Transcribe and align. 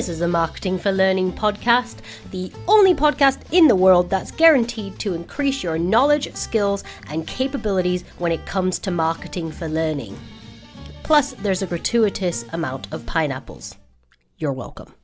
This 0.00 0.08
is 0.08 0.22
a 0.22 0.28
Marketing 0.28 0.78
for 0.78 0.92
Learning 0.92 1.30
podcast, 1.30 1.98
the 2.30 2.50
only 2.66 2.94
podcast 2.94 3.38
in 3.52 3.68
the 3.68 3.76
world 3.76 4.08
that's 4.08 4.30
guaranteed 4.30 4.98
to 5.00 5.12
increase 5.12 5.62
your 5.62 5.76
knowledge, 5.76 6.34
skills, 6.34 6.84
and 7.10 7.26
capabilities 7.26 8.02
when 8.16 8.32
it 8.32 8.46
comes 8.46 8.78
to 8.78 8.90
marketing 8.90 9.52
for 9.52 9.68
learning. 9.68 10.18
Plus, 11.02 11.32
there's 11.34 11.60
a 11.60 11.66
gratuitous 11.66 12.46
amount 12.54 12.90
of 12.94 13.04
pineapples. 13.04 13.76
You're 14.38 14.54
welcome. 14.54 14.94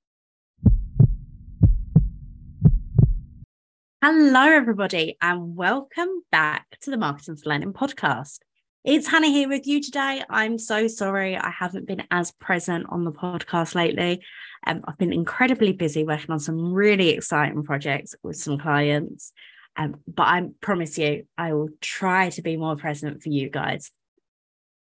Hello, 4.03 4.51
everybody, 4.51 5.19
and 5.21 5.57
welcome 5.57 6.23
back 6.33 6.79
to 6.81 6.91
the 6.91 6.97
Marketing 6.97 7.37
for 7.37 7.51
Learning 7.51 7.75
podcast. 7.75 8.39
It's 8.87 9.09
Hannah 9.09 9.27
here 9.27 9.49
with 9.49 9.67
you 9.67 9.83
today. 9.83 10.23
I'm 10.31 10.61
so 10.61 10.87
sorry 10.87 11.37
I 11.37 11.51
haven't 11.51 11.89
been 11.89 12.05
as 12.13 12.31
present 12.31 12.87
on 12.89 13.03
the 13.03 13.11
podcast 13.11 13.75
lately. 13.75 14.25
Um, 14.65 14.85
I've 14.87 14.97
been 14.97 15.13
incredibly 15.13 15.73
busy 15.73 16.05
working 16.05 16.31
on 16.31 16.39
some 16.39 16.73
really 16.73 17.09
exciting 17.09 17.65
projects 17.65 18.15
with 18.23 18.37
some 18.37 18.59
clients. 18.59 19.33
Um, 19.75 19.97
but 20.07 20.29
I 20.29 20.51
promise 20.61 20.99
you, 20.99 21.27
I 21.37 21.53
will 21.53 21.71
try 21.81 22.31
to 22.31 22.43
be 22.43 22.57
more 22.57 22.77
present 22.77 23.25
for 23.25 23.29
you 23.29 23.51
guys. 23.51 23.91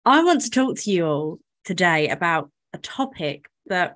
I 0.04 0.22
want 0.22 0.42
to 0.42 0.50
talk 0.50 0.76
to 0.80 0.92
you 0.92 1.06
all 1.06 1.40
today 1.64 2.10
about 2.10 2.52
a 2.74 2.80
topic 2.80 3.46
that 3.68 3.96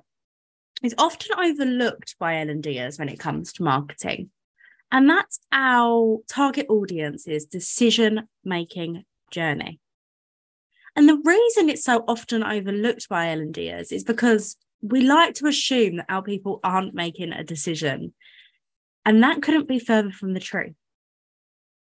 is 0.82 0.94
often 0.96 1.38
overlooked 1.38 2.16
by 2.18 2.38
L&Ders 2.38 2.98
when 2.98 3.10
it 3.10 3.18
comes 3.18 3.52
to 3.52 3.62
marketing. 3.62 4.30
And 4.90 5.10
that's 5.10 5.38
our 5.52 6.20
target 6.30 6.68
audience's 6.70 7.44
decision 7.44 8.26
making 8.42 9.04
journey. 9.30 9.80
And 10.94 11.08
the 11.08 11.20
reason 11.24 11.68
it's 11.68 11.84
so 11.84 12.04
often 12.06 12.42
overlooked 12.42 13.08
by 13.08 13.30
L&Ders 13.30 13.92
is 13.92 14.04
because 14.04 14.56
we 14.82 15.02
like 15.02 15.34
to 15.34 15.46
assume 15.46 15.96
that 15.96 16.06
our 16.08 16.22
people 16.22 16.60
aren't 16.62 16.94
making 16.94 17.32
a 17.32 17.44
decision. 17.44 18.12
And 19.04 19.22
that 19.22 19.42
couldn't 19.42 19.68
be 19.68 19.78
further 19.78 20.10
from 20.10 20.34
the 20.34 20.40
truth. 20.40 20.74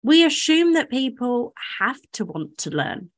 We 0.03 0.25
assume 0.25 0.75
that 0.75 0.91
people 0.91 1.55
have 1.79 2.01
to 2.15 2.25
want 2.25 2.59
to 2.59 2.71
learn. 2.71 3.11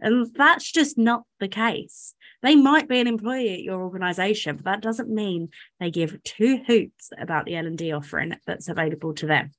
And 0.00 0.32
that's 0.34 0.70
just 0.70 0.96
not 0.96 1.24
the 1.40 1.48
case. 1.48 2.14
They 2.42 2.56
might 2.56 2.88
be 2.88 3.00
an 3.00 3.06
employee 3.06 3.52
at 3.52 3.62
your 3.62 3.82
organization, 3.82 4.56
but 4.56 4.64
that 4.64 4.80
doesn't 4.80 5.10
mean 5.10 5.50
they 5.78 5.90
give 5.90 6.22
two 6.22 6.62
hoots 6.66 7.10
about 7.18 7.44
the 7.44 7.56
L&D 7.56 7.92
offering 7.92 8.36
that's 8.46 8.68
available 8.68 9.14
to 9.14 9.26
them. 9.26 9.50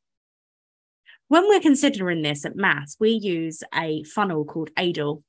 When 1.28 1.48
we're 1.48 1.62
considering 1.62 2.24
this 2.24 2.44
at 2.44 2.58
MAAS, 2.58 2.98
we 3.00 3.12
use 3.12 3.64
a 3.74 4.04
funnel 4.04 4.46
called 4.46 4.72
AIDAL, 4.78 5.24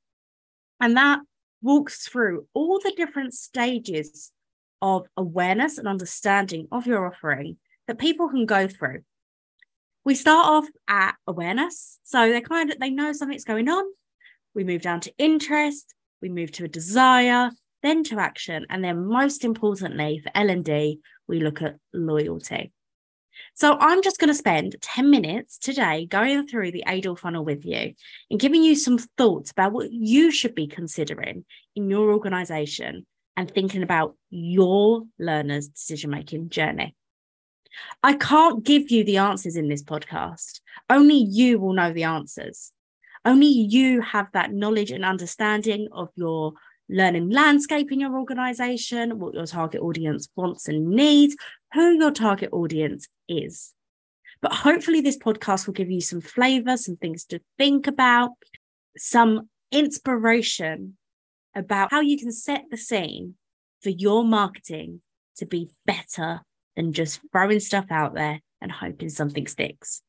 and 0.82 0.96
that 0.96 1.20
walks 1.62 2.08
through 2.08 2.46
all 2.52 2.80
the 2.80 2.92
different 2.96 3.32
stages 3.32 4.32
of 4.82 5.06
awareness 5.16 5.78
and 5.78 5.86
understanding 5.86 6.66
of 6.72 6.88
your 6.88 7.06
offering 7.06 7.56
that 7.86 7.98
people 7.98 8.28
can 8.28 8.44
go 8.46 8.66
through. 8.66 9.02
We 10.04 10.16
start 10.16 10.44
off 10.44 10.66
at 10.88 11.14
awareness. 11.28 12.00
So 12.02 12.28
they 12.28 12.40
kind 12.40 12.72
of 12.72 12.80
they 12.80 12.90
know 12.90 13.12
something's 13.12 13.44
going 13.44 13.68
on. 13.68 13.84
We 14.54 14.64
move 14.64 14.82
down 14.82 15.00
to 15.02 15.14
interest, 15.18 15.94
we 16.20 16.28
move 16.28 16.50
to 16.52 16.64
a 16.64 16.68
desire, 16.68 17.50
then 17.82 18.02
to 18.04 18.18
action, 18.18 18.66
and 18.68 18.84
then 18.84 19.06
most 19.06 19.44
importantly 19.44 20.18
for 20.18 20.30
L&D, 20.34 21.00
we 21.28 21.40
look 21.40 21.62
at 21.62 21.76
loyalty. 21.94 22.72
So 23.54 23.76
I'm 23.78 24.02
just 24.02 24.18
going 24.18 24.28
to 24.28 24.34
spend 24.34 24.76
10 24.80 25.10
minutes 25.10 25.58
today 25.58 26.06
going 26.06 26.46
through 26.46 26.72
the 26.72 26.84
AIDAL 26.86 27.18
funnel 27.18 27.44
with 27.44 27.64
you 27.64 27.94
and 28.30 28.40
giving 28.40 28.62
you 28.62 28.74
some 28.74 28.98
thoughts 28.98 29.50
about 29.50 29.72
what 29.72 29.92
you 29.92 30.30
should 30.30 30.54
be 30.54 30.66
considering 30.66 31.44
in 31.76 31.90
your 31.90 32.12
organization 32.12 33.06
and 33.36 33.50
thinking 33.50 33.82
about 33.82 34.16
your 34.30 35.02
learners' 35.18 35.68
decision 35.68 36.10
making 36.10 36.48
journey. 36.48 36.94
I 38.02 38.14
can't 38.14 38.62
give 38.62 38.90
you 38.90 39.04
the 39.04 39.18
answers 39.18 39.56
in 39.56 39.68
this 39.68 39.82
podcast. 39.82 40.60
Only 40.90 41.16
you 41.16 41.58
will 41.58 41.72
know 41.72 41.92
the 41.92 42.04
answers. 42.04 42.72
Only 43.24 43.46
you 43.46 44.00
have 44.00 44.26
that 44.32 44.52
knowledge 44.52 44.90
and 44.90 45.04
understanding 45.04 45.88
of 45.92 46.10
your 46.16 46.54
learning 46.88 47.30
landscape 47.30 47.90
in 47.92 48.00
your 48.00 48.18
organization, 48.18 49.18
what 49.18 49.34
your 49.34 49.46
target 49.46 49.80
audience 49.80 50.28
wants 50.36 50.68
and 50.68 50.90
needs, 50.90 51.36
who 51.72 51.92
your 51.92 52.10
target 52.10 52.50
audience 52.52 53.08
is. 53.28 53.72
But 54.40 54.52
hopefully, 54.52 55.00
this 55.00 55.18
podcast 55.18 55.66
will 55.66 55.74
give 55.74 55.90
you 55.90 56.00
some 56.00 56.20
flavor, 56.20 56.76
some 56.76 56.96
things 56.96 57.24
to 57.26 57.40
think 57.58 57.86
about, 57.86 58.30
some 58.96 59.48
inspiration 59.70 60.96
about 61.54 61.90
how 61.90 62.00
you 62.00 62.18
can 62.18 62.32
set 62.32 62.64
the 62.70 62.76
scene 62.76 63.34
for 63.82 63.90
your 63.90 64.24
marketing 64.24 65.00
to 65.36 65.46
be 65.46 65.70
better 65.86 66.40
than 66.76 66.92
just 66.92 67.20
throwing 67.30 67.60
stuff 67.60 67.86
out 67.90 68.14
there 68.14 68.40
and 68.60 68.72
hoping 68.72 69.08
something 69.08 69.46
sticks. 69.46 70.02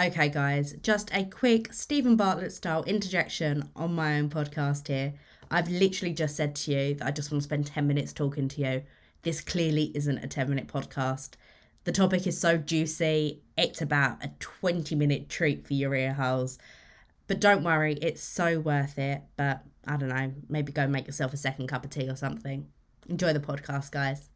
Okay, 0.00 0.30
guys, 0.30 0.72
just 0.82 1.10
a 1.12 1.26
quick 1.26 1.74
Steven 1.74 2.16
Bartlett 2.16 2.52
style 2.52 2.82
interjection 2.84 3.68
on 3.76 3.94
my 3.94 4.16
own 4.18 4.30
podcast 4.30 4.88
here. 4.88 5.12
I've 5.50 5.68
literally 5.68 6.14
just 6.14 6.36
said 6.36 6.54
to 6.56 6.70
you 6.72 6.94
that 6.94 7.06
I 7.06 7.10
just 7.10 7.30
want 7.30 7.42
to 7.42 7.44
spend 7.44 7.66
10 7.66 7.86
minutes 7.86 8.14
talking 8.14 8.48
to 8.48 8.62
you. 8.62 8.82
This 9.24 9.42
clearly 9.42 9.92
isn't 9.94 10.24
a 10.24 10.26
10 10.26 10.48
minute 10.48 10.68
podcast. 10.68 11.32
The 11.84 11.92
topic 11.92 12.26
is 12.26 12.40
so 12.40 12.56
juicy, 12.56 13.42
it's 13.58 13.82
about 13.82 14.24
a 14.24 14.30
20 14.38 14.94
minute 14.94 15.28
treat 15.28 15.66
for 15.66 15.74
your 15.74 15.94
ear 15.94 16.14
holes. 16.14 16.56
But 17.26 17.38
don't 17.38 17.62
worry, 17.62 17.92
it's 18.00 18.22
so 18.22 18.58
worth 18.58 18.98
it. 18.98 19.20
But 19.36 19.60
I 19.86 19.98
don't 19.98 20.08
know, 20.08 20.32
maybe 20.48 20.72
go 20.72 20.86
make 20.86 21.08
yourself 21.08 21.34
a 21.34 21.36
second 21.36 21.66
cup 21.66 21.84
of 21.84 21.90
tea 21.90 22.08
or 22.08 22.16
something. 22.16 22.66
Enjoy 23.10 23.34
the 23.34 23.40
podcast, 23.40 23.90
guys. 23.90 24.29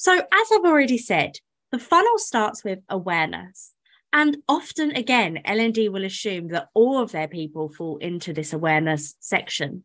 So, 0.00 0.16
as 0.16 0.48
I've 0.50 0.64
already 0.64 0.96
said, 0.96 1.32
the 1.72 1.78
funnel 1.78 2.16
starts 2.16 2.64
with 2.64 2.78
awareness. 2.88 3.74
And 4.14 4.38
often, 4.48 4.92
again, 4.92 5.42
L&D 5.44 5.90
will 5.90 6.06
assume 6.06 6.48
that 6.48 6.68
all 6.72 7.02
of 7.02 7.12
their 7.12 7.28
people 7.28 7.68
fall 7.68 7.98
into 7.98 8.32
this 8.32 8.54
awareness 8.54 9.14
section. 9.20 9.84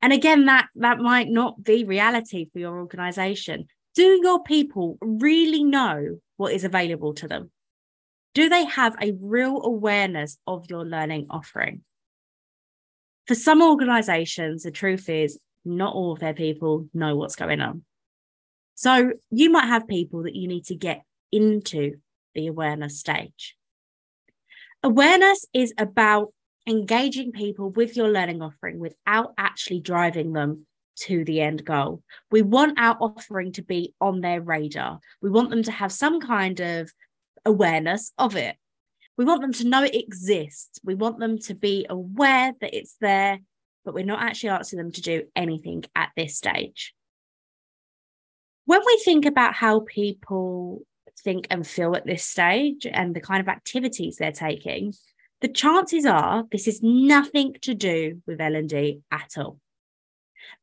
And 0.00 0.12
again, 0.12 0.44
that, 0.44 0.68
that 0.76 0.98
might 0.98 1.28
not 1.28 1.64
be 1.64 1.82
reality 1.82 2.48
for 2.52 2.60
your 2.60 2.78
organization. 2.78 3.66
Do 3.96 4.20
your 4.22 4.44
people 4.44 4.96
really 5.00 5.64
know 5.64 6.20
what 6.36 6.52
is 6.52 6.62
available 6.62 7.14
to 7.14 7.26
them? 7.26 7.50
Do 8.32 8.48
they 8.48 8.64
have 8.64 8.94
a 9.02 9.16
real 9.20 9.60
awareness 9.64 10.38
of 10.46 10.70
your 10.70 10.84
learning 10.84 11.26
offering? 11.30 11.82
For 13.26 13.34
some 13.34 13.60
organizations, 13.60 14.62
the 14.62 14.70
truth 14.70 15.08
is 15.08 15.40
not 15.64 15.96
all 15.96 16.12
of 16.12 16.20
their 16.20 16.34
people 16.34 16.88
know 16.94 17.16
what's 17.16 17.34
going 17.34 17.60
on. 17.60 17.82
So 18.74 19.12
you 19.30 19.50
might 19.50 19.66
have 19.66 19.86
people 19.88 20.24
that 20.24 20.34
you 20.34 20.48
need 20.48 20.64
to 20.66 20.74
get 20.74 21.02
into 21.30 21.96
the 22.34 22.46
awareness 22.48 22.98
stage. 22.98 23.56
Awareness 24.82 25.46
is 25.54 25.72
about 25.78 26.32
engaging 26.66 27.32
people 27.32 27.70
with 27.70 27.96
your 27.96 28.08
learning 28.08 28.42
offering 28.42 28.78
without 28.78 29.32
actually 29.38 29.80
driving 29.80 30.32
them 30.32 30.66
to 30.96 31.24
the 31.24 31.40
end 31.40 31.64
goal. 31.64 32.02
We 32.30 32.42
want 32.42 32.78
our 32.78 32.96
offering 33.00 33.52
to 33.52 33.62
be 33.62 33.94
on 34.00 34.20
their 34.20 34.40
radar. 34.40 35.00
We 35.20 35.30
want 35.30 35.50
them 35.50 35.62
to 35.64 35.72
have 35.72 35.92
some 35.92 36.20
kind 36.20 36.60
of 36.60 36.90
awareness 37.44 38.12
of 38.18 38.36
it. 38.36 38.56
We 39.16 39.24
want 39.24 39.42
them 39.42 39.52
to 39.54 39.68
know 39.68 39.82
it 39.82 39.94
exists. 39.94 40.80
We 40.82 40.94
want 40.94 41.18
them 41.18 41.38
to 41.40 41.54
be 41.54 41.86
aware 41.88 42.52
that 42.60 42.76
it's 42.76 42.96
there, 43.00 43.38
but 43.84 43.94
we're 43.94 44.04
not 44.04 44.22
actually 44.22 44.50
asking 44.50 44.78
them 44.78 44.92
to 44.92 45.00
do 45.00 45.22
anything 45.36 45.84
at 45.94 46.10
this 46.16 46.36
stage. 46.36 46.94
When 48.66 48.80
we 48.84 49.00
think 49.04 49.26
about 49.26 49.54
how 49.54 49.80
people 49.80 50.82
think 51.22 51.46
and 51.50 51.66
feel 51.66 51.94
at 51.96 52.06
this 52.06 52.24
stage 52.24 52.86
and 52.86 53.14
the 53.14 53.20
kind 53.20 53.40
of 53.40 53.48
activities 53.48 54.16
they're 54.16 54.32
taking, 54.32 54.94
the 55.40 55.48
chances 55.48 56.06
are 56.06 56.44
this 56.50 56.66
is 56.66 56.82
nothing 56.82 57.56
to 57.62 57.74
do 57.74 58.22
with 58.26 58.40
L&D 58.40 59.00
at 59.10 59.34
all. 59.36 59.58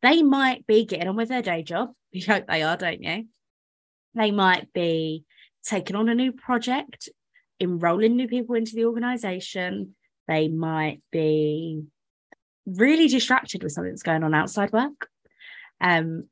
They 0.02 0.24
might 0.24 0.66
be 0.66 0.86
getting 0.86 1.08
on 1.08 1.16
with 1.16 1.30
their 1.30 1.42
day 1.42 1.64
job. 1.64 1.92
You 2.14 2.26
hope 2.26 2.46
they 2.46 2.62
are, 2.62 2.76
don't 2.76 3.02
you? 3.02 3.28
They 4.16 4.32
might 4.32 4.74
be 4.74 5.24
taking 5.64 5.96
on 5.96 6.10
a 6.10 6.16
new 6.16 6.34
project, 6.34 7.08
enrolling 7.58 8.18
new 8.18 8.28
people 8.28 8.56
into 8.56 8.76
the 8.76 8.84
organization. 8.84 9.96
They 10.28 10.50
might 10.50 11.02
be 11.10 11.84
really 12.66 13.08
distracted 13.08 13.64
with 13.64 13.72
something 13.72 13.94
that's 13.94 14.04
going 14.04 14.24
on 14.24 14.34
outside 14.34 14.74
work. 14.74 15.08
Um, 15.80 16.26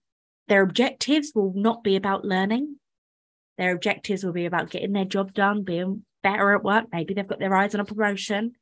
their 0.50 0.64
objectives 0.64 1.32
will 1.34 1.54
not 1.56 1.84
be 1.84 1.96
about 1.96 2.26
learning. 2.26 2.78
Their 3.58 3.74
objectives 3.74 4.24
will 4.24 4.34
be 4.34 4.46
about 4.46 4.72
getting 4.72 4.94
their 4.94 5.06
job 5.06 5.34
done, 5.34 5.64
being 5.64 6.04
better 6.24 6.54
at 6.56 6.64
work. 6.64 6.86
Maybe 6.92 7.14
they've 7.14 7.28
got 7.28 7.40
their 7.40 7.56
eyes 7.56 7.76
on 7.76 7.82
a 7.82 7.86
promotion. 7.86 8.54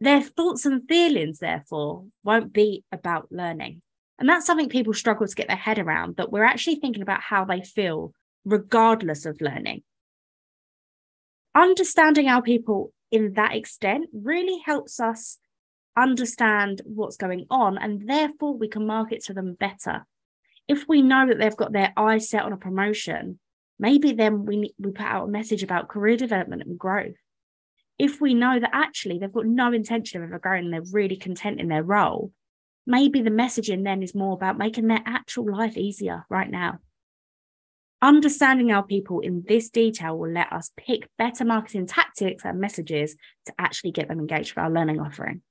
Their 0.00 0.22
thoughts 0.22 0.64
and 0.64 0.88
feelings, 0.88 1.40
therefore, 1.40 2.06
won't 2.24 2.52
be 2.52 2.84
about 2.90 3.28
learning. 3.30 3.82
And 4.18 4.28
that's 4.28 4.46
something 4.46 4.68
people 4.68 4.94
struggle 4.94 5.26
to 5.26 5.34
get 5.34 5.46
their 5.46 5.56
head 5.56 5.78
around 5.78 6.16
that 6.16 6.32
we're 6.32 6.44
actually 6.44 6.76
thinking 6.76 7.02
about 7.02 7.20
how 7.20 7.44
they 7.44 7.60
feel 7.62 8.12
regardless 8.44 9.26
of 9.26 9.40
learning. 9.40 9.82
Understanding 11.54 12.28
our 12.28 12.42
people 12.42 12.92
in 13.10 13.34
that 13.34 13.54
extent 13.54 14.08
really 14.12 14.58
helps 14.64 15.00
us 15.00 15.38
understand 15.96 16.80
what's 16.84 17.16
going 17.16 17.46
on 17.50 17.76
and 17.76 18.08
therefore 18.08 18.56
we 18.56 18.68
can 18.68 18.86
market 18.86 19.22
to 19.24 19.34
them 19.34 19.54
better. 19.54 20.06
If 20.68 20.86
we 20.86 21.02
know 21.02 21.26
that 21.26 21.38
they've 21.38 21.56
got 21.56 21.72
their 21.72 21.92
eyes 21.96 22.28
set 22.28 22.42
on 22.42 22.52
a 22.52 22.58
promotion, 22.58 23.38
maybe 23.78 24.12
then 24.12 24.44
we, 24.44 24.74
we 24.78 24.92
put 24.92 25.06
out 25.06 25.24
a 25.24 25.30
message 25.30 25.62
about 25.62 25.88
career 25.88 26.16
development 26.16 26.62
and 26.62 26.78
growth. 26.78 27.16
If 27.98 28.20
we 28.20 28.34
know 28.34 28.60
that 28.60 28.70
actually 28.72 29.18
they've 29.18 29.32
got 29.32 29.46
no 29.46 29.72
intention 29.72 30.22
of 30.22 30.28
ever 30.28 30.38
growing 30.38 30.66
and 30.66 30.72
they're 30.72 30.92
really 30.92 31.16
content 31.16 31.58
in 31.58 31.68
their 31.68 31.82
role, 31.82 32.32
maybe 32.86 33.22
the 33.22 33.30
messaging 33.30 33.82
then 33.82 34.02
is 34.02 34.14
more 34.14 34.34
about 34.34 34.58
making 34.58 34.86
their 34.86 35.02
actual 35.04 35.50
life 35.50 35.76
easier 35.76 36.24
right 36.28 36.50
now. 36.50 36.78
Understanding 38.00 38.70
our 38.70 38.84
people 38.84 39.20
in 39.20 39.44
this 39.48 39.70
detail 39.70 40.16
will 40.16 40.30
let 40.30 40.52
us 40.52 40.70
pick 40.76 41.08
better 41.18 41.44
marketing 41.44 41.86
tactics 41.86 42.44
and 42.44 42.60
messages 42.60 43.16
to 43.46 43.52
actually 43.58 43.90
get 43.90 44.06
them 44.06 44.20
engaged 44.20 44.52
with 44.52 44.62
our 44.62 44.70
learning 44.70 45.00
offering. 45.00 45.42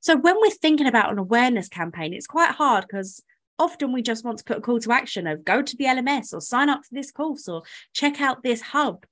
So, 0.00 0.16
when 0.16 0.36
we're 0.40 0.50
thinking 0.50 0.88
about 0.88 1.12
an 1.12 1.18
awareness 1.18 1.68
campaign, 1.68 2.12
it's 2.12 2.26
quite 2.26 2.50
hard 2.50 2.84
because 2.86 3.22
often 3.58 3.92
we 3.92 4.02
just 4.02 4.24
want 4.24 4.38
to 4.38 4.44
put 4.44 4.58
a 4.58 4.60
call 4.60 4.80
to 4.80 4.92
action 4.92 5.26
of 5.26 5.44
go 5.44 5.62
to 5.62 5.76
the 5.76 5.84
LMS 5.84 6.32
or 6.32 6.40
sign 6.40 6.68
up 6.68 6.84
for 6.84 6.94
this 6.94 7.10
course 7.10 7.48
or 7.48 7.62
check 7.92 8.20
out 8.20 8.42
this 8.42 8.60
hub. 8.60 9.04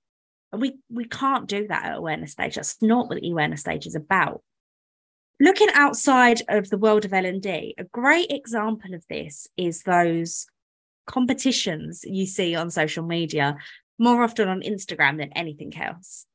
And 0.52 0.60
we, 0.60 0.78
we 0.90 1.06
can't 1.06 1.48
do 1.48 1.66
that 1.68 1.84
at 1.84 1.96
awareness 1.96 2.32
stage. 2.32 2.56
That's 2.56 2.80
not 2.82 3.08
what 3.08 3.20
the 3.20 3.30
awareness 3.30 3.60
stage 3.60 3.86
is 3.86 3.94
about. 3.94 4.42
Looking 5.40 5.68
outside 5.74 6.42
of 6.48 6.68
the 6.68 6.78
world 6.78 7.04
of 7.04 7.12
L&D, 7.12 7.74
a 7.78 7.84
great 7.84 8.30
example 8.30 8.94
of 8.94 9.04
this 9.08 9.48
is 9.56 9.82
those 9.82 10.46
competitions 11.06 12.04
you 12.04 12.26
see 12.26 12.54
on 12.54 12.70
social 12.70 13.04
media, 13.04 13.56
more 13.98 14.22
often 14.22 14.48
on 14.48 14.60
Instagram 14.62 15.18
than 15.18 15.32
anything 15.32 15.76
else. 15.76 16.26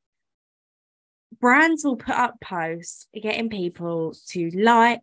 Brands 1.39 1.83
will 1.83 1.95
put 1.95 2.15
up 2.15 2.35
posts 2.41 3.07
getting 3.13 3.49
people 3.49 4.13
to 4.29 4.49
like, 4.51 5.01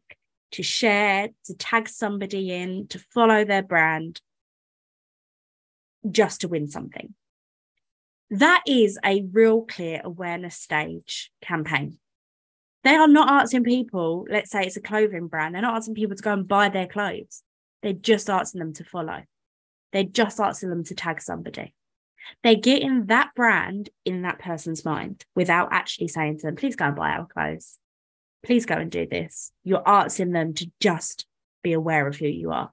to 0.54 0.62
share, 0.62 1.28
to 1.44 1.54
tag 1.54 1.88
somebody 1.88 2.52
in, 2.52 2.86
to 2.88 2.98
follow 3.12 3.44
their 3.44 3.62
brand, 3.62 4.20
just 6.08 6.42
to 6.42 6.48
win 6.48 6.68
something. 6.68 7.14
That 8.30 8.62
is 8.66 8.98
a 9.04 9.22
real 9.32 9.62
clear 9.62 10.00
awareness 10.04 10.56
stage 10.56 11.32
campaign. 11.42 11.98
They 12.84 12.94
are 12.94 13.08
not 13.08 13.30
asking 13.42 13.64
people, 13.64 14.26
let's 14.30 14.50
say 14.50 14.62
it's 14.64 14.76
a 14.76 14.80
clothing 14.80 15.26
brand, 15.26 15.54
they're 15.54 15.62
not 15.62 15.76
asking 15.76 15.94
people 15.94 16.16
to 16.16 16.22
go 16.22 16.32
and 16.32 16.46
buy 16.46 16.68
their 16.68 16.86
clothes. 16.86 17.42
They're 17.82 17.92
just 17.92 18.30
asking 18.30 18.60
them 18.60 18.74
to 18.74 18.84
follow. 18.84 19.22
They're 19.92 20.04
just 20.04 20.38
asking 20.38 20.70
them 20.70 20.84
to 20.84 20.94
tag 20.94 21.20
somebody. 21.20 21.74
They're 22.42 22.54
getting 22.54 23.06
that 23.06 23.30
brand 23.34 23.90
in 24.04 24.22
that 24.22 24.38
person's 24.38 24.84
mind 24.84 25.24
without 25.34 25.68
actually 25.72 26.08
saying 26.08 26.38
to 26.38 26.46
them, 26.46 26.56
please 26.56 26.76
go 26.76 26.86
and 26.86 26.96
buy 26.96 27.10
our 27.10 27.26
clothes. 27.26 27.78
Please 28.44 28.66
go 28.66 28.74
and 28.74 28.90
do 28.90 29.06
this. 29.06 29.52
Your 29.64 29.86
art's 29.86 30.20
in 30.20 30.32
them 30.32 30.54
to 30.54 30.70
just 30.80 31.26
be 31.62 31.72
aware 31.72 32.06
of 32.06 32.16
who 32.16 32.26
you 32.26 32.52
are. 32.52 32.70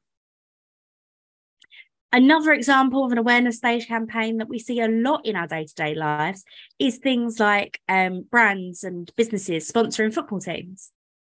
Another 2.14 2.52
example 2.52 3.06
of 3.06 3.14
an 3.14 3.18
awareness 3.18 3.58
stage 3.58 3.88
campaign 3.88 4.38
that 4.38 4.50
we 4.50 4.60
see 4.60 4.82
a 4.82 4.90
lot 4.90 5.26
in 5.26 5.38
our 5.38 5.48
day 5.48 5.64
to 5.64 5.74
day 5.74 5.96
lives 5.96 6.44
is 6.78 6.98
things 6.98 7.40
like 7.40 7.80
um, 7.88 8.26
brands 8.30 8.84
and 8.84 9.10
businesses 9.16 9.72
sponsoring 9.72 10.14
football 10.14 10.42
teams. 10.42 10.92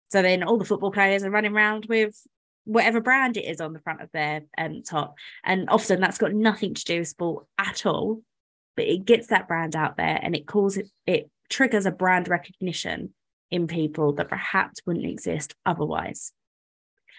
So 0.09 0.21
then 0.21 0.43
all 0.43 0.57
the 0.57 0.65
football 0.65 0.91
players 0.91 1.23
are 1.23 1.31
running 1.31 1.53
around 1.53 1.85
with 1.87 2.15
whatever 2.65 2.99
brand 2.99 3.37
it 3.37 3.45
is 3.45 3.61
on 3.61 3.71
the 3.71 3.79
front 3.79 4.01
of 4.01 4.11
their 4.11 4.41
um, 4.57 4.81
top. 4.83 5.15
And 5.45 5.69
often 5.69 6.01
that's 6.01 6.17
got 6.17 6.33
nothing 6.33 6.73
to 6.73 6.83
do 6.83 6.99
with 6.99 7.07
sport 7.07 7.45
at 7.57 7.85
all, 7.85 8.21
but 8.75 8.85
it 8.85 9.05
gets 9.05 9.27
that 9.27 9.47
brand 9.47 9.77
out 9.77 9.95
there 9.95 10.19
and 10.21 10.35
it 10.35 10.45
calls 10.45 10.75
it, 10.75 10.87
it 11.05 11.29
triggers 11.49 11.85
a 11.85 11.91
brand 11.91 12.27
recognition 12.27 13.13
in 13.55 13.67
people 13.67 14.11
that 14.13 14.27
perhaps 14.27 14.81
wouldn't 14.85 15.05
exist 15.05 15.55
otherwise. 15.65 16.33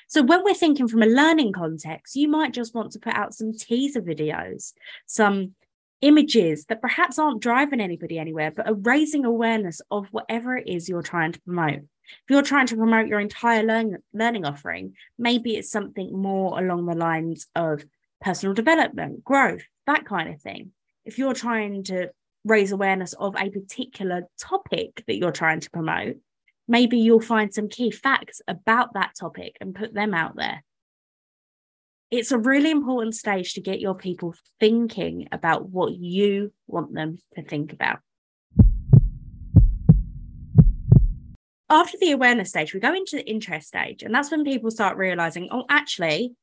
So 0.07 0.23
when 0.23 0.45
we're 0.45 0.55
thinking 0.55 0.87
from 0.87 1.03
a 1.03 1.07
learning 1.07 1.53
context, 1.55 2.15
you 2.15 2.29
might 2.29 2.53
just 2.53 2.75
want 2.75 2.93
to 2.93 3.01
put 3.01 3.15
out 3.15 3.35
some 3.35 3.53
teaser 3.53 4.03
videos, 4.03 4.75
some 5.07 5.55
images 6.03 6.67
that 6.67 6.83
perhaps 6.83 7.19
aren't 7.19 7.41
driving 7.41 7.81
anybody 7.81 8.19
anywhere, 8.19 8.53
but 8.55 8.69
are 8.69 8.75
raising 8.75 9.25
awareness 9.25 9.81
of 9.91 10.09
whatever 10.09 10.57
it 10.57 10.69
is 10.69 10.91
you're 10.91 11.03
trying 11.03 11.33
to 11.33 11.41
promote. 11.41 11.81
If 11.81 12.31
you're 12.31 12.43
trying 12.43 12.67
to 12.69 12.77
promote 12.77 13.09
your 13.09 13.19
entire 13.19 13.63
learn- 13.63 14.03
learning 14.13 14.45
offering, 14.45 14.95
maybe 15.19 15.57
it's 15.57 15.71
something 15.71 16.13
more 16.13 16.59
along 16.61 16.85
the 16.85 16.95
lines 16.95 17.47
of 17.57 17.85
personal 18.21 18.55
development, 18.55 19.25
growth, 19.25 19.63
that 19.87 20.05
kind 20.05 20.29
of 20.29 20.41
thing. 20.41 20.73
If 21.07 21.19
you're 21.19 21.35
trying 21.35 21.83
to 21.85 22.11
raise 22.45 22.71
awareness 22.71 23.13
of 23.15 23.35
a 23.37 23.51
particular 23.51 24.29
topic 24.39 25.03
that 25.07 25.17
you're 25.17 25.33
trying 25.33 25.61
to 25.61 25.71
promote, 25.71 26.17
maybe 26.69 26.99
you'll 26.99 27.21
find 27.21 27.53
some 27.53 27.69
key 27.69 27.91
facts 27.91 28.41
about 28.49 28.95
that 28.95 29.13
topic 29.19 29.57
and 29.61 29.75
put 29.75 29.95
them 29.95 30.15
out 30.15 30.37
there. 30.37 30.63
It's 32.11 32.33
a 32.33 32.39
really 32.39 32.71
important 32.71 33.15
stage 33.15 33.55
to 33.55 33.61
get 33.61 33.81
your 33.81 33.95
people 33.95 34.35
thinking 34.61 35.29
about 35.33 35.69
what 35.69 35.95
you 35.95 36.53
want 36.67 36.95
them 36.95 37.19
to 37.35 37.43
think 37.43 37.73
about. 37.73 37.99
after 41.69 41.99
the 42.01 42.13
awareness 42.13 42.51
stage, 42.51 42.73
we 42.73 42.81
go 42.81 42.95
into 42.95 43.17
the 43.17 43.29
interest 43.29 43.69
stage, 43.69 44.03
and 44.03 44.15
that's 44.15 44.31
when 44.31 44.45
people 44.45 44.71
start 44.71 44.97
realizing, 44.97 45.49
oh, 45.51 45.65
actually, 45.69 46.35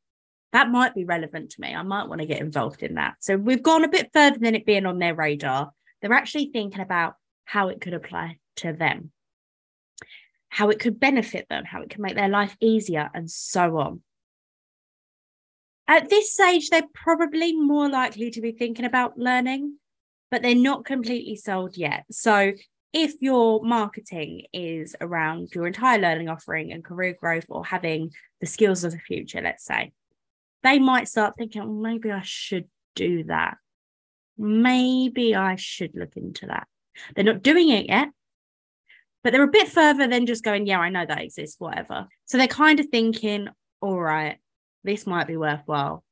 that 0.52 0.70
might 0.70 0.94
be 0.94 1.06
relevant 1.06 1.52
to 1.52 1.62
me. 1.62 1.74
I 1.74 1.82
might 1.82 2.08
want 2.08 2.22
to 2.22 2.28
get 2.28 2.42
involved 2.42 2.84
in 2.84 2.96
that. 2.96 3.16
So 3.20 3.38
we've 3.38 3.64
gone 3.64 3.84
a 3.84 3.90
bit 3.90 4.12
further 4.14 4.38
than 4.38 4.56
it 4.56 4.66
being 4.66 4.86
on 4.86 5.00
their 5.00 5.16
radar. 5.16 5.72
They're 6.02 6.14
actually 6.14 6.52
thinking 6.52 6.82
about 6.82 7.16
how 7.46 7.70
it 7.70 7.82
could 7.82 7.94
apply 7.94 8.38
to 8.58 8.74
them, 8.74 9.12
how 10.54 10.70
it 10.70 10.78
could 10.78 11.00
benefit 11.00 11.48
them, 11.50 11.66
how 11.66 11.82
it 11.82 11.90
can 11.90 12.04
make 12.04 12.14
their 12.14 12.30
life 12.30 12.56
easier, 12.60 13.10
and 13.16 13.30
so 13.30 13.80
on. 13.80 14.04
At 15.88 16.12
this 16.12 16.32
stage, 16.32 16.70
they're 16.70 16.84
probably 16.94 17.54
more 17.54 17.90
likely 17.90 18.30
to 18.30 18.40
be 18.40 18.52
thinking 18.52 18.86
about 18.86 19.18
learning, 19.18 19.78
but 20.30 20.44
they're 20.44 20.54
not 20.54 20.86
completely 20.86 21.36
sold 21.38 21.76
yet. 21.76 22.06
So 22.12 22.52
if 22.94 23.16
your 23.20 23.64
marketing 23.64 24.46
is 24.54 24.96
around 25.02 25.50
your 25.56 25.66
entire 25.66 25.98
learning 25.98 26.30
offering 26.30 26.72
and 26.72 26.86
career 26.86 27.18
growth 27.20 27.46
or 27.50 27.66
having 27.66 28.12
the 28.40 28.46
skills 28.46 28.84
of 28.84 28.92
the 28.92 29.00
future, 29.00 29.42
let's 29.42 29.66
say, 29.66 29.92
they 30.62 30.78
might 30.78 31.08
start 31.08 31.34
thinking, 31.36 31.64
well, 31.64 31.94
maybe 31.94 32.12
I 32.12 32.22
should 32.22 32.68
do 32.94 33.24
that. 33.24 33.58
Maybe 34.38 35.34
I 35.34 35.56
should 35.56 35.96
look 35.96 36.16
into 36.16 36.46
that. 36.46 36.68
They're 37.16 37.26
not 37.26 37.42
doing 37.42 37.70
it 37.70 37.88
yet, 37.88 38.10
but 39.24 39.34
they're 39.34 39.44
a 39.44 39.48
bit 39.48 39.70
further 39.70 40.08
than 40.08 40.26
just 40.26 40.44
going, 40.44 40.66
yeah, 40.66 40.80
I 40.80 40.90
know 40.90 41.06
that 41.06 41.22
exists, 41.22 41.60
whatever. 41.60 42.08
So 42.26 42.38
they're 42.38 42.48
kind 42.48 42.80
of 42.80 42.88
thinking, 42.88 43.48
all 43.82 44.00
right, 44.00 44.38
this 44.84 45.08
might 45.08 45.28
be 45.28 45.38
worthwhile, 45.38 46.04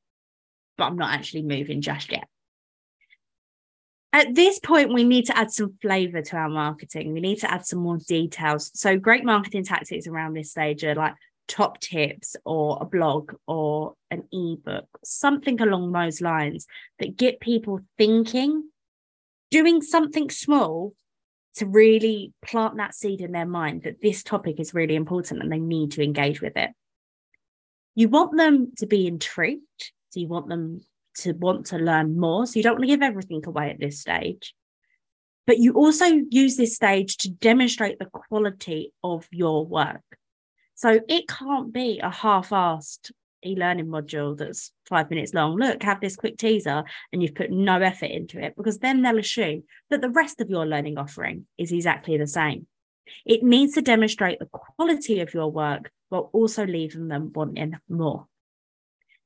but 0.78 0.86
I'm 0.86 0.98
not 0.98 1.14
actually 1.14 1.44
moving 1.44 1.82
just 1.82 2.12
yet 2.12 2.28
at 4.14 4.36
this 4.36 4.60
point, 4.60 4.94
we 4.94 5.04
need 5.04 5.26
to 5.28 5.38
add 5.38 5.52
some 5.52 5.78
flavor 5.82 6.22
to 6.22 6.36
our 6.36 6.50
marketing. 6.50 7.14
We 7.14 7.22
need 7.22 7.40
to 7.40 7.52
add 7.52 7.66
some 7.66 7.80
more 7.80 7.98
details. 7.98 8.72
So, 8.74 8.98
great 8.98 9.24
marketing 9.24 9.64
tactics 9.64 10.08
around 10.08 10.34
this 10.34 10.52
stage 10.52 10.84
are 10.84 10.96
like 10.96 11.16
top 11.48 11.80
tips 11.80 12.36
or 12.46 12.78
a 12.82 12.86
blog 12.86 13.34
or 13.48 13.94
an 14.10 14.24
ebook, 14.32 14.88
something 15.04 15.62
along 15.62 15.92
those 15.92 16.20
lines 16.20 16.68
that 17.00 17.16
get 17.18 17.40
people 17.40 17.80
thinking, 17.98 18.70
doing 19.50 19.82
something 19.82 20.30
small 20.30 20.94
to 21.56 21.66
really 21.66 22.34
plant 22.42 22.78
that 22.78 22.96
seed 22.96 23.22
in 23.22 23.32
their 23.32 23.46
mind 23.46 23.84
that 23.84 24.02
this 24.02 24.24
topic 24.24 24.60
is 24.60 24.74
really 24.74 24.96
important 24.96 25.42
and 25.42 25.52
they 25.52 25.60
need 25.60 25.92
to 25.92 26.04
engage 26.04 26.42
with 26.42 26.56
it. 26.56 26.72
You 27.96 28.08
want 28.10 28.38
them 28.38 28.72
to 28.78 28.86
be 28.86 29.08
intrigued. 29.08 29.92
So, 30.12 30.20
you 30.20 30.28
want 30.28 30.48
them 30.48 30.82
to 31.16 31.34
want 31.34 31.68
to 31.68 31.78
learn 31.78 32.18
more. 32.18 32.46
So 32.46 32.58
you 32.58 32.64
don't 32.64 32.74
want 32.74 32.84
to 32.84 32.88
give 32.88 33.02
everything 33.02 33.44
away 33.46 33.70
at 33.70 33.80
this 33.80 34.00
stage. 34.00 34.54
But 35.48 35.58
you 35.58 35.74
also 35.74 36.06
use 36.06 36.56
this 36.56 36.76
stage 36.76 37.18
to 37.18 37.30
demonstrate 37.30 38.00
the 38.00 38.06
quality 38.06 38.94
of 39.04 39.28
your 39.32 39.66
work. 39.66 40.04
So 40.76 41.00
it 41.08 41.28
can't 41.28 41.74
be 41.74 42.00
a 42.00 42.10
half 42.10 42.50
assed 42.50 43.12
e 43.46 43.56
learning 43.56 43.88
module 43.88 44.38
that's 44.38 44.72
five 44.88 45.10
minutes 45.10 45.34
long. 45.34 45.58
Look, 45.58 45.84
have 45.84 46.02
this 46.02 46.16
quick 46.16 46.38
teaser, 46.38 46.84
and 47.12 47.22
you've 47.22 47.36
put 47.36 47.52
no 47.52 47.80
effort 47.82 48.12
into 48.12 48.44
it 48.44 48.56
because 48.56 48.80
then 48.80 49.02
they'll 49.02 49.20
assume 49.20 49.64
that 49.90 50.02
the 50.02 50.10
rest 50.10 50.42
of 50.42 50.50
your 50.50 50.66
learning 50.66 50.98
offering 50.98 51.46
is 51.58 51.72
exactly 51.72 52.18
the 52.18 52.28
same. 52.28 52.68
It 53.26 53.44
needs 53.44 53.74
to 53.74 53.82
demonstrate 53.82 54.40
the 54.40 54.46
quality 54.48 55.20
of 55.20 55.34
your 55.34 55.52
work 55.52 55.92
while 56.10 56.30
also 56.34 56.66
leaving 56.66 57.08
them 57.08 57.32
wanting 57.34 57.78
more. 57.90 58.28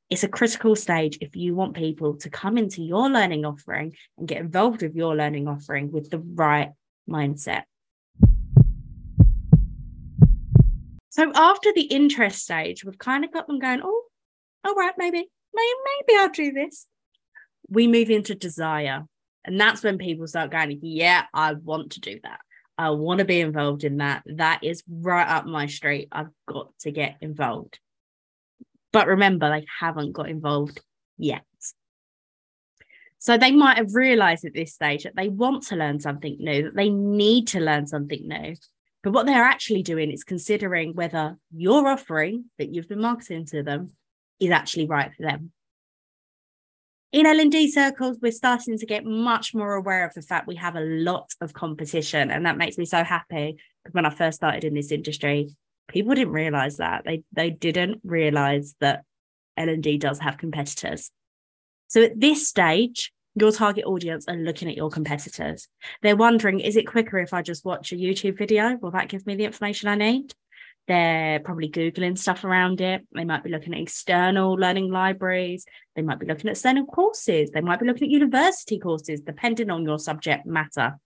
It's 0.10 0.24
a 0.24 0.28
critical 0.28 0.76
stage 0.76 1.18
if 1.20 1.36
you 1.36 1.56
want 1.56 1.76
people 1.76 2.18
to 2.18 2.30
come 2.30 2.58
into 2.58 2.84
your 2.84 3.10
learning 3.10 3.44
offering 3.44 3.96
and 4.18 4.28
get 4.28 4.38
involved 4.38 4.84
with 4.84 4.96
your 4.96 5.16
learning 5.16 5.48
offering 5.48 5.92
with 5.92 6.12
the 6.12 6.20
right 6.20 6.72
mindset. 7.10 7.64
So 11.16 11.32
after 11.34 11.72
the 11.72 11.84
interest 11.84 12.44
stage, 12.44 12.84
we've 12.84 12.98
kind 12.98 13.24
of 13.24 13.32
got 13.32 13.48
them 13.48 13.58
going, 13.58 13.80
oh, 13.82 14.04
all 14.66 14.76
right, 14.76 14.94
maybe, 14.98 15.26
maybe, 15.54 15.74
maybe 15.86 16.20
I'll 16.20 16.30
do 16.30 16.52
this. 16.52 16.88
We 17.70 17.88
move 17.88 18.10
into 18.10 18.36
desire. 18.36 19.06
And 19.46 19.58
that's 19.58 19.82
when 19.82 19.98
people 19.98 20.28
start 20.28 20.52
going, 20.52 20.78
yeah, 20.82 21.24
I 21.34 21.54
want 21.54 21.94
to 21.94 22.02
do 22.02 22.20
that. 22.24 22.42
I 22.78 22.90
want 22.90 23.20
to 23.20 23.26
be 23.26 23.40
involved 23.40 23.86
in 23.86 24.00
that. 24.00 24.24
That 24.26 24.66
is 24.66 24.84
right 24.90 25.26
up 25.26 25.46
my 25.46 25.68
street. 25.68 26.10
I've 26.12 26.32
got 26.50 26.78
to 26.80 26.92
get 26.92 27.16
involved. 27.22 27.80
But 28.92 29.08
remember, 29.08 29.50
they 29.50 29.66
haven't 29.80 30.12
got 30.12 30.28
involved 30.28 30.82
yet. 31.18 31.46
So 33.20 33.38
they 33.38 33.52
might 33.52 33.78
have 33.78 33.96
realized 33.96 34.44
at 34.44 34.54
this 34.54 34.74
stage 34.74 35.04
that 35.04 35.16
they 35.16 35.30
want 35.30 35.68
to 35.68 35.78
learn 35.78 36.02
something 36.02 36.36
new, 36.42 36.64
that 36.64 36.76
they 36.76 36.90
need 36.90 37.48
to 37.48 37.62
learn 37.62 37.88
something 37.88 38.28
new. 38.28 38.56
But 39.06 39.14
what 39.14 39.28
they're 39.28 39.44
actually 39.44 39.84
doing 39.84 40.10
is 40.10 40.24
considering 40.24 40.96
whether 40.96 41.38
your 41.56 41.88
offering 41.88 42.46
that 42.58 42.74
you've 42.74 42.90
been 42.90 43.02
marketing 43.02 43.46
to 43.52 43.62
them 43.62 43.92
is 44.40 44.50
actually 44.50 44.88
right 44.88 45.12
for 45.16 45.22
them. 45.22 45.52
In 47.12 47.28
L&D 47.28 47.70
circles, 47.70 48.18
we're 48.20 48.32
starting 48.32 48.80
to 48.80 48.86
get 48.88 49.06
much 49.06 49.54
more 49.54 49.76
aware 49.76 50.08
of 50.08 50.16
the 50.16 50.24
fact 50.24 50.48
we 50.48 50.56
have 50.56 50.76
a 50.76 50.82
lot 50.82 51.30
of 51.40 51.54
competition. 51.54 52.32
And 52.32 52.48
that 52.48 52.58
makes 52.58 52.80
me 52.80 52.86
so 52.86 53.04
happy. 53.04 53.58
because 53.84 53.94
When 53.94 54.08
I 54.08 54.10
first 54.10 54.38
started 54.38 54.64
in 54.64 54.74
this 54.74 54.92
industry, 54.92 55.50
people 55.88 56.16
didn't 56.16 56.34
realize 56.34 56.78
that. 56.78 57.04
They, 57.06 57.22
they 57.32 57.52
didn't 57.52 58.02
realize 58.04 58.74
that 58.80 59.04
L&D 59.56 60.00
does 60.00 60.18
have 60.18 60.40
competitors. 60.40 61.12
So 61.90 62.02
at 62.02 62.20
this 62.20 62.48
stage, 62.48 63.14
your 63.36 63.52
target 63.52 63.86
audience 63.86 64.28
are 64.28 64.36
looking 64.36 64.70
at 64.70 64.78
your 64.78 64.90
competitors. 64.90 65.68
They're 66.02 66.16
wondering, 66.16 66.62
is 66.62 66.78
it 66.78 66.88
quicker 66.88 67.20
if 67.20 67.34
I 67.34 67.42
just 67.42 67.66
watch 67.66 67.92
a 67.92 67.96
YouTube 67.96 68.38
video? 68.38 68.78
Will 68.78 68.92
that 68.92 69.10
give 69.10 69.26
me 69.28 69.36
the 69.36 69.44
information 69.44 69.90
I 69.90 69.96
need? 69.96 70.34
They're 70.88 71.40
probably 71.40 71.70
Googling 71.70 72.18
stuff 72.18 72.44
around 72.44 72.80
it. 72.80 73.06
They 73.14 73.26
might 73.26 73.44
be 73.44 73.50
looking 73.50 73.74
at 73.74 73.82
external 73.82 74.54
learning 74.54 74.92
libraries. 74.92 75.66
They 75.96 76.02
might 76.02 76.20
be 76.20 76.28
looking 76.28 76.48
at 76.48 76.54
external 76.54 76.86
courses. 76.86 77.52
They 77.52 77.62
might 77.62 77.80
be 77.80 77.88
looking 77.88 78.08
at 78.08 78.12
university 78.12 78.80
courses, 78.80 79.22
depending 79.22 79.70
on 79.70 79.84
your 79.84 80.00
subject 80.00 80.46
matter. 80.46 80.98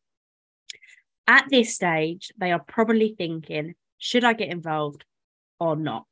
At 1.28 1.46
this 1.50 1.76
stage, 1.76 2.32
they 2.38 2.52
are 2.52 2.60
probably 2.60 3.16
thinking, 3.18 3.76
should 3.98 4.24
I 4.24 4.34
get 4.34 4.50
involved 4.50 5.06
or 5.60 5.76
not? 5.76 6.06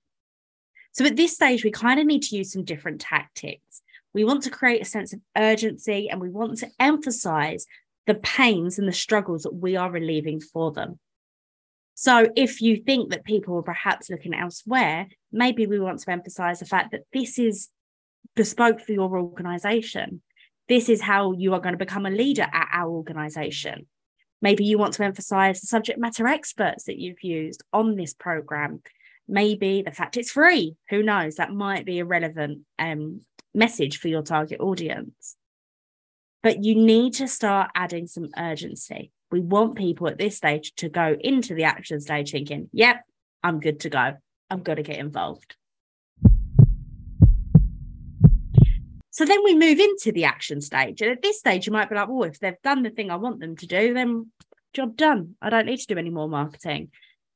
So 0.94 1.06
at 1.06 1.16
this 1.16 1.34
stage, 1.34 1.64
we 1.64 1.72
kind 1.72 2.00
of 2.00 2.06
need 2.06 2.24
to 2.24 2.38
use 2.38 2.52
some 2.52 2.64
different 2.64 3.02
tactics. 3.02 3.84
We 4.14 4.24
want 4.24 4.44
to 4.44 4.50
create 4.50 4.82
a 4.82 4.86
sense 4.86 5.14
of 5.14 5.22
urgency 5.36 6.10
and 6.10 6.20
we 6.20 6.30
want 6.30 6.58
to 6.60 6.70
emphasize 6.80 7.66
the 8.08 8.16
pains 8.16 8.80
and 8.80 8.88
the 8.88 8.94
struggles 8.94 9.44
that 9.44 9.54
we 9.54 9.76
are 9.76 9.92
relieving 9.92 10.40
for 10.40 10.72
them. 10.72 11.00
So 11.94 12.30
if 12.36 12.62
you 12.62 12.78
think 12.78 13.10
that 13.10 13.26
people 13.26 13.58
are 13.58 13.64
perhaps 13.64 14.10
looking 14.10 14.34
elsewhere, 14.34 15.08
maybe 15.32 15.66
we 15.66 15.80
want 15.80 16.00
to 16.00 16.12
emphasize 16.12 16.60
the 16.60 16.66
fact 16.66 16.92
that 16.92 17.06
this 17.12 17.40
is 17.40 17.70
bespoke 18.36 18.80
for 18.82 18.94
your 18.94 19.18
organization. 19.18 20.22
This 20.70 20.90
is 20.90 21.02
how 21.02 21.32
you 21.32 21.54
are 21.54 21.60
going 21.60 21.74
to 21.74 21.86
become 21.86 22.06
a 22.06 22.12
leader 22.12 22.48
at 22.54 22.70
our 22.72 22.90
organization. 22.90 23.88
Maybe 24.42 24.64
you 24.64 24.78
want 24.78 24.94
to 24.94 25.04
emphasize 25.04 25.60
the 25.60 25.68
subject 25.68 26.00
matter 26.00 26.28
experts 26.28 26.84
that 26.84 27.00
you've 27.00 27.24
used 27.24 27.64
on 27.74 27.96
this 27.96 28.14
program. 28.14 28.82
Maybe 29.28 29.82
the 29.82 29.92
fact 29.92 30.18
it's 30.18 30.32
free. 30.32 30.76
Who 30.90 31.02
knows? 31.02 31.36
That 31.36 31.52
might 31.52 31.86
be 31.86 32.00
a 32.00 32.06
relevant 32.06 32.60
um, 32.78 33.22
message 33.54 34.00
for 34.00 34.08
your 34.08 34.24
target 34.24 34.60
audience. 34.60 35.36
But 36.44 36.64
you 36.64 36.76
need 36.76 37.14
to 37.16 37.28
start 37.28 37.72
adding 37.76 38.08
some 38.08 38.30
urgency 38.38 39.12
we 39.32 39.42
want 39.42 39.76
people 39.76 40.08
at 40.08 40.18
this 40.18 40.38
stage 40.38 40.74
to 40.76 40.90
go 40.90 41.16
into 41.20 41.54
the 41.54 41.66
action 41.66 42.00
stage 42.00 42.32
thinking, 42.32 42.70
yep, 42.72 43.04
I'm 43.44 43.60
good 43.60 43.82
to 43.82 43.90
go. 43.90 44.14
I'm 44.50 44.64
going 44.64 44.78
to 44.78 44.84
get 44.84 45.00
involved. 45.00 45.56
So 49.10 49.26
then 49.26 49.44
we 49.44 49.56
move 49.56 49.80
into 49.80 50.12
the 50.12 50.26
action 50.26 50.62
stage. 50.62 51.02
And 51.02 51.12
at 51.12 51.22
this 51.22 51.40
stage, 51.40 51.66
you 51.66 51.74
might 51.74 51.90
be 51.90 51.96
like, 51.96 52.08
well, 52.08 52.24
if 52.24 52.40
they've 52.40 52.62
done 52.64 52.84
the 52.84 52.92
thing 52.92 53.10
I 53.10 53.16
want 53.16 53.40
them 53.40 53.56
to 53.58 53.68
do, 53.68 53.94
then 53.94 54.32
job 54.74 54.96
done. 54.96 55.36
I 55.42 55.50
don't 55.50 55.66
need 55.66 55.80
to 55.80 55.88
do 55.88 55.98
any 55.98 56.12
more 56.12 56.30
marketing. 56.30 56.92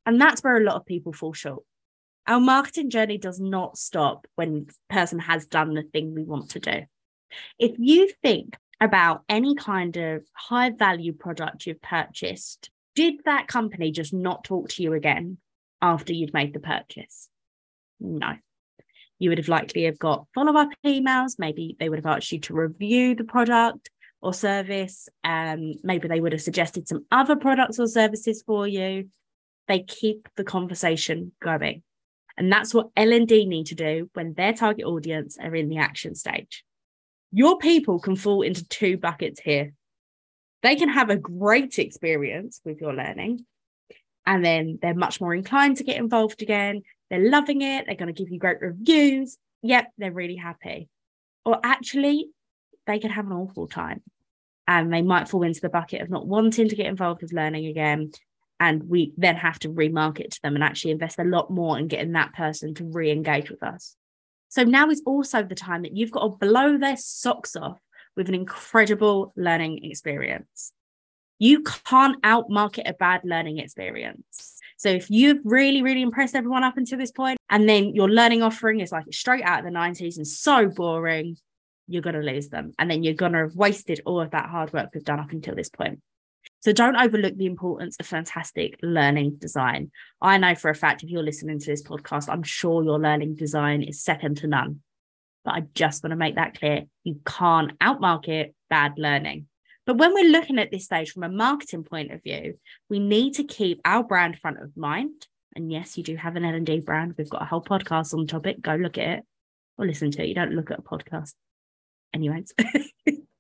And 0.05 0.21
that's 0.21 0.43
where 0.43 0.57
a 0.57 0.63
lot 0.63 0.75
of 0.75 0.85
people 0.85 1.11
fall 1.11 1.33
short. 1.33 1.63
Our 2.27 2.39
marketing 2.39 2.89
journey 2.89 3.17
does 3.17 3.39
not 3.39 3.77
stop 3.77 4.27
when 4.35 4.67
person 4.89 5.19
has 5.19 5.47
done 5.47 5.73
the 5.73 5.83
thing 5.83 6.13
we 6.13 6.23
want 6.23 6.51
to 6.51 6.59
do. 6.59 6.81
If 7.57 7.75
you 7.77 8.11
think 8.21 8.57
about 8.79 9.23
any 9.29 9.55
kind 9.55 9.95
of 9.97 10.23
high 10.33 10.71
value 10.71 11.13
product 11.13 11.65
you've 11.65 11.81
purchased, 11.81 12.69
did 12.95 13.15
that 13.25 13.47
company 13.47 13.91
just 13.91 14.13
not 14.13 14.43
talk 14.43 14.69
to 14.69 14.83
you 14.83 14.93
again 14.93 15.37
after 15.81 16.13
you'd 16.13 16.33
made 16.33 16.53
the 16.53 16.59
purchase? 16.59 17.29
No. 17.99 18.33
You 19.19 19.29
would 19.29 19.37
have 19.37 19.47
likely 19.47 19.83
have 19.83 19.99
got 19.99 20.27
follow-up 20.33 20.69
emails. 20.85 21.37
Maybe 21.37 21.75
they 21.79 21.89
would 21.89 21.99
have 21.99 22.17
asked 22.17 22.31
you 22.31 22.39
to 22.39 22.53
review 22.53 23.15
the 23.15 23.23
product 23.23 23.89
or 24.19 24.33
service. 24.33 25.09
Um, 25.23 25.73
maybe 25.83 26.07
they 26.07 26.19
would 26.19 26.31
have 26.31 26.41
suggested 26.41 26.87
some 26.87 27.05
other 27.11 27.35
products 27.35 27.79
or 27.79 27.87
services 27.87 28.43
for 28.45 28.67
you. 28.67 29.09
They 29.67 29.79
keep 29.83 30.27
the 30.35 30.43
conversation 30.43 31.31
going. 31.41 31.83
And 32.37 32.51
that's 32.51 32.73
what 32.73 32.89
L&D 32.95 33.45
need 33.45 33.67
to 33.67 33.75
do 33.75 34.09
when 34.13 34.33
their 34.33 34.53
target 34.53 34.85
audience 34.85 35.37
are 35.39 35.55
in 35.55 35.69
the 35.69 35.77
action 35.77 36.15
stage. 36.15 36.63
Your 37.31 37.57
people 37.57 37.99
can 37.99 38.15
fall 38.15 38.41
into 38.41 38.67
two 38.67 38.97
buckets 38.97 39.39
here. 39.39 39.73
They 40.63 40.75
can 40.75 40.89
have 40.89 41.09
a 41.09 41.15
great 41.15 41.79
experience 41.79 42.61
with 42.63 42.81
your 42.81 42.93
learning, 42.93 43.45
and 44.25 44.45
then 44.45 44.79
they're 44.81 44.93
much 44.93 45.19
more 45.19 45.33
inclined 45.33 45.77
to 45.77 45.83
get 45.83 45.97
involved 45.97 46.41
again. 46.41 46.83
They're 47.09 47.29
loving 47.29 47.61
it. 47.61 47.85
They're 47.85 47.95
going 47.95 48.13
to 48.13 48.23
give 48.23 48.31
you 48.31 48.39
great 48.39 48.61
reviews. 48.61 49.37
Yep, 49.63 49.91
they're 49.97 50.11
really 50.11 50.35
happy. 50.35 50.87
Or 51.45 51.59
actually, 51.63 52.29
they 52.85 52.99
could 52.99 53.11
have 53.11 53.25
an 53.25 53.33
awful 53.33 53.67
time 53.67 54.01
and 54.67 54.93
they 54.93 55.01
might 55.01 55.27
fall 55.27 55.43
into 55.43 55.61
the 55.61 55.69
bucket 55.69 56.01
of 56.01 56.09
not 56.09 56.27
wanting 56.27 56.69
to 56.69 56.75
get 56.75 56.85
involved 56.85 57.21
with 57.21 57.33
learning 57.33 57.65
again. 57.65 58.11
And 58.61 58.87
we 58.87 59.11
then 59.17 59.37
have 59.37 59.57
to 59.59 59.69
remarket 59.69 60.29
to 60.29 60.39
them 60.43 60.53
and 60.53 60.63
actually 60.63 60.91
invest 60.91 61.17
a 61.17 61.23
lot 61.23 61.49
more 61.49 61.79
in 61.79 61.87
getting 61.87 62.11
that 62.11 62.33
person 62.33 62.75
to 62.75 62.83
re 62.85 63.09
engage 63.09 63.49
with 63.49 63.63
us. 63.63 63.95
So 64.49 64.63
now 64.63 64.91
is 64.91 65.01
also 65.03 65.41
the 65.41 65.55
time 65.55 65.81
that 65.81 65.97
you've 65.97 66.11
got 66.11 66.21
to 66.21 66.37
blow 66.37 66.77
their 66.77 66.95
socks 66.95 67.55
off 67.55 67.79
with 68.15 68.29
an 68.29 68.35
incredible 68.35 69.33
learning 69.35 69.83
experience. 69.83 70.73
You 71.39 71.63
can't 71.63 72.21
outmarket 72.21 72.87
a 72.87 72.93
bad 72.93 73.21
learning 73.23 73.57
experience. 73.57 74.59
So 74.77 74.89
if 74.89 75.09
you've 75.09 75.39
really, 75.43 75.81
really 75.81 76.03
impressed 76.03 76.35
everyone 76.35 76.63
up 76.63 76.77
until 76.77 76.99
this 76.99 77.11
point, 77.11 77.39
and 77.49 77.67
then 77.67 77.95
your 77.95 78.09
learning 78.09 78.43
offering 78.43 78.79
is 78.79 78.91
like 78.91 79.05
straight 79.11 79.43
out 79.43 79.59
of 79.59 79.65
the 79.65 79.71
90s 79.71 80.17
and 80.17 80.27
so 80.27 80.67
boring, 80.67 81.37
you're 81.87 82.03
going 82.03 82.15
to 82.15 82.21
lose 82.21 82.49
them. 82.49 82.73
And 82.77 82.91
then 82.91 83.01
you're 83.01 83.15
going 83.15 83.31
to 83.31 83.39
have 83.39 83.55
wasted 83.55 84.01
all 84.05 84.21
of 84.21 84.31
that 84.31 84.49
hard 84.49 84.71
work 84.71 84.89
we've 84.93 85.03
done 85.03 85.19
up 85.19 85.31
until 85.31 85.55
this 85.55 85.69
point. 85.69 85.99
So 86.61 86.71
don't 86.71 86.95
overlook 86.95 87.35
the 87.35 87.47
importance 87.47 87.97
of 87.99 88.05
fantastic 88.05 88.77
learning 88.83 89.37
design. 89.37 89.91
I 90.21 90.37
know 90.37 90.53
for 90.53 90.69
a 90.69 90.75
fact 90.75 91.01
if 91.01 91.09
you're 91.09 91.23
listening 91.23 91.59
to 91.59 91.65
this 91.65 91.81
podcast, 91.81 92.29
I'm 92.29 92.43
sure 92.43 92.83
your 92.83 92.99
learning 92.99 93.35
design 93.35 93.81
is 93.81 94.03
second 94.03 94.37
to 94.37 94.47
none. 94.47 94.81
But 95.43 95.55
I 95.55 95.61
just 95.73 96.03
want 96.03 96.11
to 96.11 96.17
make 96.17 96.35
that 96.35 96.59
clear. 96.59 96.83
You 97.03 97.19
can't 97.25 97.77
outmarket 97.79 98.53
bad 98.69 98.93
learning. 98.97 99.47
But 99.87 99.97
when 99.97 100.13
we're 100.13 100.29
looking 100.29 100.59
at 100.59 100.69
this 100.69 100.85
stage 100.85 101.11
from 101.11 101.23
a 101.23 101.29
marketing 101.29 101.83
point 101.83 102.11
of 102.11 102.21
view, 102.21 102.59
we 102.89 102.99
need 102.99 103.33
to 103.35 103.43
keep 103.43 103.81
our 103.83 104.03
brand 104.03 104.37
front 104.37 104.61
of 104.61 104.77
mind. 104.77 105.25
And 105.55 105.71
yes, 105.71 105.97
you 105.97 106.03
do 106.03 106.15
have 106.15 106.35
an 106.35 106.45
L&D 106.45 106.81
brand. 106.81 107.15
We've 107.17 107.27
got 107.27 107.41
a 107.41 107.45
whole 107.45 107.63
podcast 107.63 108.13
on 108.13 108.21
the 108.21 108.27
topic. 108.27 108.61
Go 108.61 108.75
look 108.75 108.99
at 108.99 109.17
it 109.17 109.23
or 109.79 109.87
listen 109.87 110.11
to 110.11 110.23
it. 110.23 110.27
You 110.27 110.35
don't 110.35 110.53
look 110.53 110.69
at 110.69 110.79
a 110.79 110.83
podcast. 110.83 111.33
Anyways. 112.13 112.53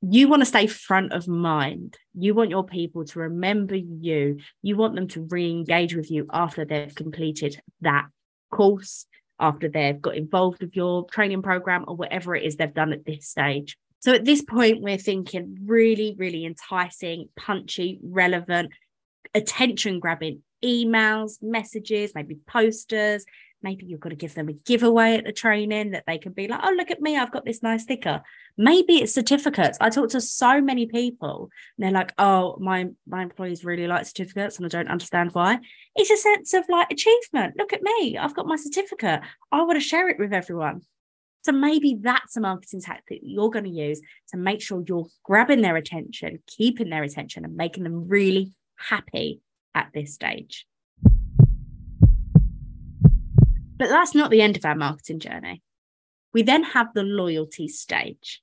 you 0.00 0.28
want 0.28 0.42
to 0.42 0.46
stay 0.46 0.66
front 0.66 1.12
of 1.12 1.26
mind. 1.26 1.96
You 2.14 2.34
want 2.34 2.50
your 2.50 2.64
people 2.64 3.04
to 3.06 3.18
remember 3.18 3.74
you. 3.74 4.38
You 4.62 4.76
want 4.76 4.94
them 4.94 5.08
to 5.08 5.26
re 5.28 5.50
engage 5.50 5.94
with 5.94 6.10
you 6.10 6.26
after 6.32 6.64
they've 6.64 6.94
completed 6.94 7.60
that 7.80 8.06
course, 8.50 9.06
after 9.40 9.68
they've 9.68 10.00
got 10.00 10.16
involved 10.16 10.60
with 10.60 10.76
your 10.76 11.06
training 11.06 11.42
program 11.42 11.84
or 11.88 11.96
whatever 11.96 12.34
it 12.34 12.44
is 12.44 12.56
they've 12.56 12.72
done 12.72 12.92
at 12.92 13.04
this 13.04 13.28
stage. 13.28 13.76
So 14.00 14.14
at 14.14 14.24
this 14.24 14.42
point, 14.42 14.80
we're 14.80 14.98
thinking 14.98 15.58
really, 15.64 16.14
really 16.16 16.44
enticing, 16.46 17.28
punchy, 17.36 17.98
relevant, 18.02 18.70
attention 19.34 19.98
grabbing 19.98 20.42
emails, 20.64 21.42
messages, 21.42 22.12
maybe 22.14 22.36
posters, 22.46 23.24
maybe 23.62 23.86
you've 23.86 24.00
got 24.00 24.10
to 24.10 24.16
give 24.16 24.34
them 24.34 24.48
a 24.48 24.52
giveaway 24.52 25.16
at 25.16 25.24
the 25.24 25.32
training 25.32 25.90
that 25.90 26.04
they 26.06 26.18
can 26.18 26.32
be 26.32 26.48
like, 26.48 26.60
oh, 26.62 26.74
look 26.76 26.90
at 26.90 27.00
me, 27.00 27.16
I've 27.16 27.32
got 27.32 27.44
this 27.44 27.62
nice 27.62 27.82
sticker. 27.82 28.22
Maybe 28.56 29.02
it's 29.02 29.14
certificates. 29.14 29.78
I 29.80 29.90
talk 29.90 30.10
to 30.10 30.20
so 30.20 30.60
many 30.60 30.86
people, 30.86 31.50
and 31.76 31.84
they're 31.84 31.92
like, 31.92 32.12
oh, 32.18 32.56
my 32.60 32.88
my 33.06 33.22
employees 33.22 33.64
really 33.64 33.86
like 33.86 34.06
certificates, 34.06 34.56
and 34.56 34.66
I 34.66 34.68
don't 34.68 34.88
understand 34.88 35.32
why. 35.32 35.58
It's 35.96 36.10
a 36.10 36.16
sense 36.16 36.54
of 36.54 36.64
like 36.68 36.90
achievement. 36.90 37.54
Look 37.56 37.72
at 37.72 37.82
me, 37.82 38.16
I've 38.18 38.34
got 38.34 38.46
my 38.46 38.56
certificate. 38.56 39.20
I 39.52 39.62
want 39.62 39.76
to 39.76 39.80
share 39.80 40.08
it 40.08 40.18
with 40.18 40.32
everyone. 40.32 40.82
So 41.42 41.52
maybe 41.52 41.98
that's 42.00 42.36
a 42.36 42.40
marketing 42.40 42.80
tactic 42.80 43.20
you're 43.22 43.50
going 43.50 43.64
to 43.64 43.70
use 43.70 44.00
to 44.30 44.36
make 44.36 44.60
sure 44.60 44.82
you're 44.86 45.06
grabbing 45.22 45.62
their 45.62 45.76
attention, 45.76 46.40
keeping 46.46 46.90
their 46.90 47.04
attention, 47.04 47.44
and 47.44 47.56
making 47.56 47.84
them 47.84 48.08
really 48.08 48.52
happy 48.76 49.40
at 49.74 49.90
this 49.94 50.14
stage. 50.14 50.66
But 53.78 53.88
that's 53.88 54.14
not 54.14 54.30
the 54.30 54.42
end 54.42 54.56
of 54.56 54.64
our 54.64 54.74
marketing 54.74 55.20
journey. 55.20 55.62
We 56.34 56.42
then 56.42 56.64
have 56.64 56.92
the 56.94 57.04
loyalty 57.04 57.68
stage. 57.68 58.42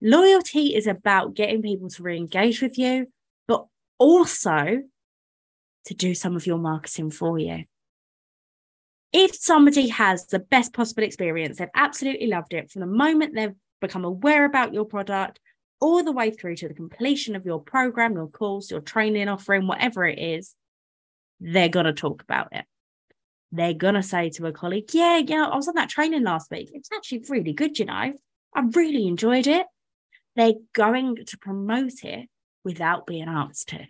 Loyalty 0.00 0.74
is 0.74 0.86
about 0.86 1.34
getting 1.34 1.62
people 1.62 1.88
to 1.90 2.02
re 2.02 2.16
engage 2.16 2.60
with 2.60 2.78
you, 2.78 3.06
but 3.46 3.66
also 3.98 4.82
to 5.84 5.94
do 5.94 6.14
some 6.14 6.36
of 6.36 6.46
your 6.46 6.58
marketing 6.58 7.10
for 7.10 7.38
you. 7.38 7.64
If 9.12 9.36
somebody 9.36 9.88
has 9.88 10.26
the 10.26 10.40
best 10.40 10.72
possible 10.72 11.04
experience, 11.04 11.58
they've 11.58 11.68
absolutely 11.74 12.26
loved 12.26 12.54
it 12.54 12.70
from 12.70 12.80
the 12.80 12.86
moment 12.86 13.34
they've 13.34 13.54
become 13.80 14.04
aware 14.04 14.44
about 14.44 14.74
your 14.74 14.86
product 14.86 15.38
all 15.80 16.02
the 16.02 16.12
way 16.12 16.30
through 16.30 16.56
to 16.56 16.68
the 16.68 16.74
completion 16.74 17.36
of 17.36 17.44
your 17.44 17.60
program, 17.60 18.14
your 18.14 18.28
course, 18.28 18.70
your 18.70 18.80
training 18.80 19.28
offering, 19.28 19.66
whatever 19.66 20.04
it 20.06 20.18
is, 20.18 20.54
they're 21.40 21.68
going 21.68 21.86
to 21.86 21.92
talk 21.92 22.22
about 22.22 22.48
it. 22.52 22.64
They're 23.54 23.72
going 23.72 23.94
to 23.94 24.02
say 24.02 24.30
to 24.30 24.46
a 24.46 24.52
colleague, 24.52 24.90
Yeah, 24.92 25.18
yeah, 25.18 25.46
I 25.46 25.54
was 25.54 25.68
on 25.68 25.76
that 25.76 25.88
training 25.88 26.24
last 26.24 26.50
week. 26.50 26.70
It's 26.74 26.90
actually 26.92 27.24
really 27.28 27.52
good, 27.52 27.78
you 27.78 27.84
know. 27.84 28.12
I 28.54 28.60
really 28.72 29.06
enjoyed 29.06 29.46
it. 29.46 29.66
They're 30.34 30.54
going 30.72 31.24
to 31.24 31.38
promote 31.38 32.02
it 32.02 32.28
without 32.64 33.06
being 33.06 33.28
asked 33.28 33.68
to. 33.68 33.86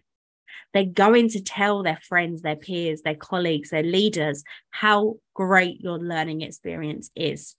They're 0.74 0.84
going 0.84 1.30
to 1.30 1.42
tell 1.42 1.82
their 1.82 1.98
friends, 2.06 2.42
their 2.42 2.56
peers, 2.56 3.00
their 3.02 3.14
colleagues, 3.14 3.70
their 3.70 3.82
leaders 3.82 4.44
how 4.68 5.16
great 5.32 5.80
your 5.80 5.98
learning 5.98 6.42
experience 6.42 7.10
is. 7.16 7.56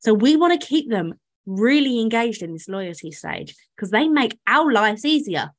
So 0.00 0.12
we 0.12 0.34
want 0.34 0.60
to 0.60 0.66
keep 0.66 0.90
them 0.90 1.14
really 1.46 2.00
engaged 2.00 2.42
in 2.42 2.52
this 2.52 2.68
loyalty 2.68 3.12
stage 3.12 3.54
because 3.76 3.92
they 3.92 4.08
make 4.08 4.36
our 4.48 4.72
lives 4.72 5.04
easier. 5.04 5.52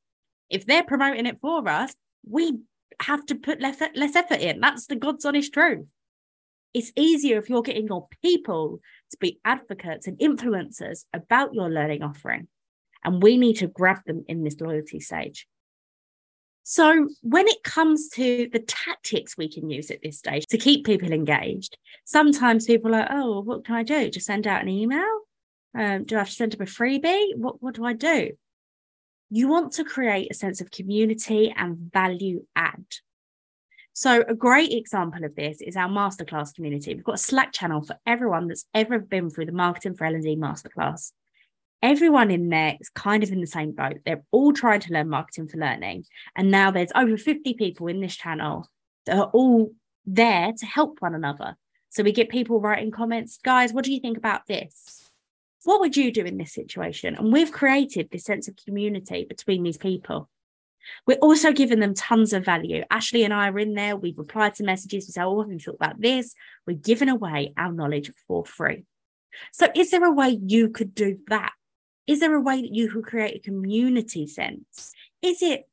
If 0.49 0.65
they're 0.65 0.83
promoting 0.83 1.27
it 1.27 1.39
for 1.39 1.65
us, 1.69 1.95
we 2.27 2.59
have 3.03 3.25
to 3.27 3.35
put 3.35 3.61
less, 3.61 3.81
less 3.95 4.15
effort 4.15 4.39
in. 4.39 4.59
That's 4.59 4.87
the 4.87 4.95
God's 4.95 5.25
honest 5.25 5.53
truth. 5.53 5.85
It's 6.73 6.91
easier 6.95 7.37
if 7.37 7.49
you're 7.49 7.61
getting 7.61 7.87
your 7.87 8.07
people 8.23 8.79
to 9.11 9.17
be 9.17 9.39
advocates 9.43 10.07
and 10.07 10.17
influencers 10.19 11.05
about 11.13 11.53
your 11.53 11.69
learning 11.69 12.01
offering. 12.01 12.47
And 13.03 13.21
we 13.21 13.37
need 13.37 13.57
to 13.57 13.67
grab 13.67 13.99
them 14.05 14.23
in 14.27 14.43
this 14.43 14.61
loyalty 14.61 14.99
stage. 14.99 15.47
So, 16.63 17.09
when 17.21 17.47
it 17.47 17.63
comes 17.63 18.09
to 18.09 18.47
the 18.53 18.59
tactics 18.59 19.35
we 19.35 19.51
can 19.51 19.69
use 19.69 19.89
at 19.89 20.03
this 20.03 20.19
stage 20.19 20.45
to 20.47 20.59
keep 20.59 20.85
people 20.85 21.11
engaged, 21.11 21.75
sometimes 22.05 22.67
people 22.67 22.93
are, 22.93 23.07
oh, 23.09 23.41
what 23.41 23.65
can 23.65 23.75
I 23.75 23.83
do? 23.83 24.11
Just 24.11 24.27
send 24.27 24.45
out 24.45 24.61
an 24.61 24.69
email? 24.69 25.21
Um, 25.77 26.03
do 26.03 26.15
I 26.15 26.19
have 26.19 26.29
to 26.29 26.35
send 26.35 26.51
them 26.51 26.61
a 26.61 26.65
freebie? 26.65 27.35
What, 27.35 27.61
what 27.63 27.75
do 27.75 27.83
I 27.83 27.93
do? 27.93 28.31
You 29.33 29.47
want 29.47 29.71
to 29.73 29.85
create 29.85 30.29
a 30.29 30.33
sense 30.33 30.59
of 30.59 30.71
community 30.71 31.53
and 31.55 31.77
value 31.77 32.45
add. 32.53 32.83
So, 33.93 34.25
a 34.27 34.35
great 34.35 34.73
example 34.73 35.23
of 35.23 35.35
this 35.35 35.61
is 35.61 35.77
our 35.77 35.87
masterclass 35.87 36.53
community. 36.53 36.93
We've 36.93 37.03
got 37.05 37.15
a 37.15 37.17
Slack 37.17 37.53
channel 37.53 37.81
for 37.81 37.97
everyone 38.05 38.49
that's 38.49 38.65
ever 38.73 38.99
been 38.99 39.29
through 39.29 39.45
the 39.45 39.53
Marketing 39.53 39.95
for 39.95 40.03
L&D 40.03 40.35
masterclass. 40.35 41.13
Everyone 41.81 42.29
in 42.29 42.49
there 42.49 42.75
is 42.81 42.89
kind 42.89 43.23
of 43.23 43.31
in 43.31 43.39
the 43.39 43.47
same 43.47 43.71
boat. 43.71 43.99
They're 44.05 44.23
all 44.31 44.51
trying 44.51 44.81
to 44.81 44.93
learn 44.93 45.07
marketing 45.07 45.47
for 45.47 45.57
learning. 45.57 46.03
And 46.35 46.51
now 46.51 46.69
there's 46.69 46.91
over 46.93 47.17
50 47.17 47.53
people 47.53 47.87
in 47.87 48.01
this 48.01 48.17
channel 48.17 48.67
that 49.05 49.17
are 49.17 49.31
all 49.33 49.71
there 50.05 50.51
to 50.51 50.65
help 50.65 50.97
one 50.99 51.15
another. 51.15 51.55
So 51.89 52.03
we 52.03 52.11
get 52.11 52.27
people 52.27 52.59
writing 52.59 52.91
comments, 52.91 53.39
guys, 53.41 53.71
what 53.71 53.85
do 53.85 53.93
you 53.93 54.01
think 54.01 54.17
about 54.17 54.45
this? 54.47 55.10
What 55.63 55.79
would 55.79 55.95
you 55.97 56.11
do 56.11 56.25
in 56.25 56.37
this 56.37 56.53
situation? 56.53 57.15
And 57.15 57.31
we've 57.31 57.51
created 57.51 58.09
this 58.09 58.23
sense 58.23 58.47
of 58.47 58.55
community 58.55 59.25
between 59.27 59.63
these 59.63 59.77
people. 59.77 60.29
We're 61.05 61.17
also 61.17 61.51
giving 61.51 61.79
them 61.79 61.93
tons 61.93 62.33
of 62.33 62.43
value. 62.43 62.83
Ashley 62.89 63.23
and 63.23 63.33
I 63.33 63.49
are 63.49 63.59
in 63.59 63.75
there. 63.75 63.95
We've 63.95 64.17
replied 64.17 64.55
to 64.55 64.63
messages. 64.63 65.07
We 65.07 65.11
say, 65.11 65.21
Oh, 65.21 65.41
have 65.41 65.51
you 65.51 65.59
thought 65.59 65.75
about 65.75 66.01
this? 66.01 66.33
We're 66.65 66.77
giving 66.77 67.09
away 67.09 67.53
our 67.57 67.71
knowledge 67.71 68.11
for 68.27 68.45
free. 68.45 68.85
So, 69.51 69.67
is 69.75 69.91
there 69.91 70.03
a 70.03 70.11
way 70.11 70.39
you 70.41 70.69
could 70.69 70.95
do 70.95 71.19
that? 71.27 71.53
Is 72.07 72.19
there 72.19 72.33
a 72.33 72.41
way 72.41 72.61
that 72.61 72.73
you 72.73 72.89
could 72.89 73.05
create 73.05 73.37
a 73.37 73.39
community 73.39 74.27
sense? 74.27 74.91
Is 75.21 75.41
it 75.41 75.67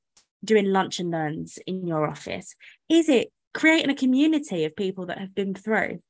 doing 0.45 0.67
lunch 0.67 1.01
and 1.01 1.11
learns 1.11 1.59
in 1.67 1.87
your 1.87 2.07
office? 2.07 2.55
Is 2.89 3.09
it 3.09 3.33
creating 3.55 3.91
a 3.91 3.95
community 3.95 4.65
of 4.65 4.77
people 4.77 5.07
that 5.07 5.19
have 5.19 5.35
been 5.35 5.55
through? 5.55 6.01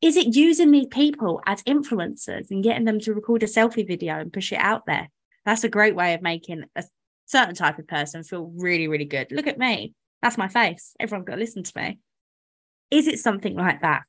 Is 0.00 0.16
it 0.16 0.34
using 0.34 0.70
these 0.70 0.86
people 0.86 1.40
as 1.46 1.62
influencers 1.64 2.50
and 2.50 2.62
getting 2.62 2.84
them 2.84 3.00
to 3.00 3.14
record 3.14 3.42
a 3.42 3.46
selfie 3.46 3.86
video 3.86 4.18
and 4.18 4.32
push 4.32 4.52
it 4.52 4.58
out 4.60 4.86
there? 4.86 5.08
That's 5.44 5.64
a 5.64 5.68
great 5.68 5.94
way 5.94 6.14
of 6.14 6.22
making 6.22 6.64
a 6.76 6.84
certain 7.26 7.54
type 7.54 7.78
of 7.78 7.86
person 7.86 8.22
feel 8.22 8.52
really, 8.56 8.88
really 8.88 9.04
good. 9.04 9.28
Look 9.30 9.46
at 9.46 9.58
me. 9.58 9.94
That's 10.22 10.38
my 10.38 10.48
face. 10.48 10.94
Everyone's 10.98 11.26
got 11.26 11.34
to 11.34 11.40
listen 11.40 11.62
to 11.62 11.72
me. 11.76 11.98
Is 12.90 13.06
it 13.06 13.18
something 13.18 13.54
like 13.54 13.82
that? 13.82 14.02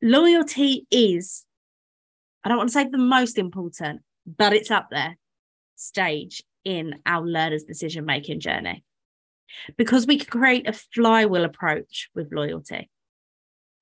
Loyalty 0.00 0.86
is, 0.90 1.44
I 2.44 2.48
don't 2.48 2.58
want 2.58 2.70
to 2.70 2.72
say 2.72 2.88
the 2.88 2.98
most 2.98 3.38
important, 3.38 4.02
but 4.26 4.52
it's 4.52 4.70
up 4.70 4.88
there 4.90 5.16
stage 5.76 6.42
in 6.64 6.96
our 7.06 7.26
learners' 7.26 7.64
decision 7.64 8.04
making 8.04 8.40
journey 8.40 8.84
because 9.76 10.06
we 10.06 10.18
can 10.18 10.40
create 10.40 10.68
a 10.68 10.72
flywheel 10.72 11.44
approach 11.44 12.08
with 12.14 12.32
loyalty 12.32 12.88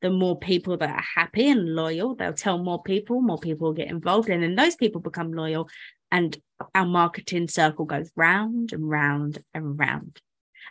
the 0.02 0.10
more 0.10 0.38
people 0.38 0.76
that 0.78 0.90
are 0.90 1.04
happy 1.14 1.48
and 1.50 1.74
loyal, 1.74 2.14
they'll 2.14 2.32
tell 2.32 2.58
more 2.58 2.82
people, 2.82 3.20
more 3.20 3.38
people 3.38 3.68
will 3.68 3.74
get 3.74 3.88
involved, 3.88 4.28
and 4.28 4.42
then 4.42 4.54
those 4.54 4.76
people 4.76 5.00
become 5.00 5.32
loyal, 5.32 5.68
and 6.10 6.36
our 6.74 6.86
marketing 6.86 7.48
circle 7.48 7.84
goes 7.84 8.10
round 8.16 8.72
and 8.72 8.88
round 8.88 9.38
and 9.54 9.78
round. 9.78 10.20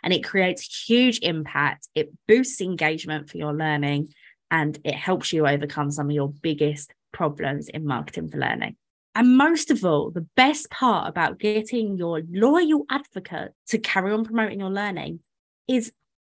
And 0.02 0.12
it 0.12 0.24
creates 0.24 0.86
huge 0.88 1.18
impact. 1.22 1.88
It 1.94 2.10
boosts 2.26 2.60
engagement 2.60 3.30
for 3.30 3.38
your 3.38 3.52
learning 3.52 4.08
and 4.50 4.78
it 4.84 4.94
helps 4.94 5.32
you 5.32 5.46
overcome 5.46 5.90
some 5.90 6.06
of 6.06 6.12
your 6.12 6.30
biggest 6.30 6.92
problems 7.12 7.68
in 7.68 7.86
marketing 7.86 8.28
for 8.28 8.38
learning. 8.38 8.76
And 9.14 9.36
most 9.36 9.70
of 9.70 9.84
all, 9.84 10.10
the 10.10 10.26
best 10.36 10.70
part 10.70 11.08
about 11.08 11.38
getting 11.38 11.96
your 11.96 12.22
loyal 12.30 12.84
advocate 12.90 13.52
to 13.68 13.78
carry 13.78 14.12
on 14.12 14.24
promoting 14.24 14.60
your 14.60 14.70
learning 14.70 15.20
is 15.68 15.92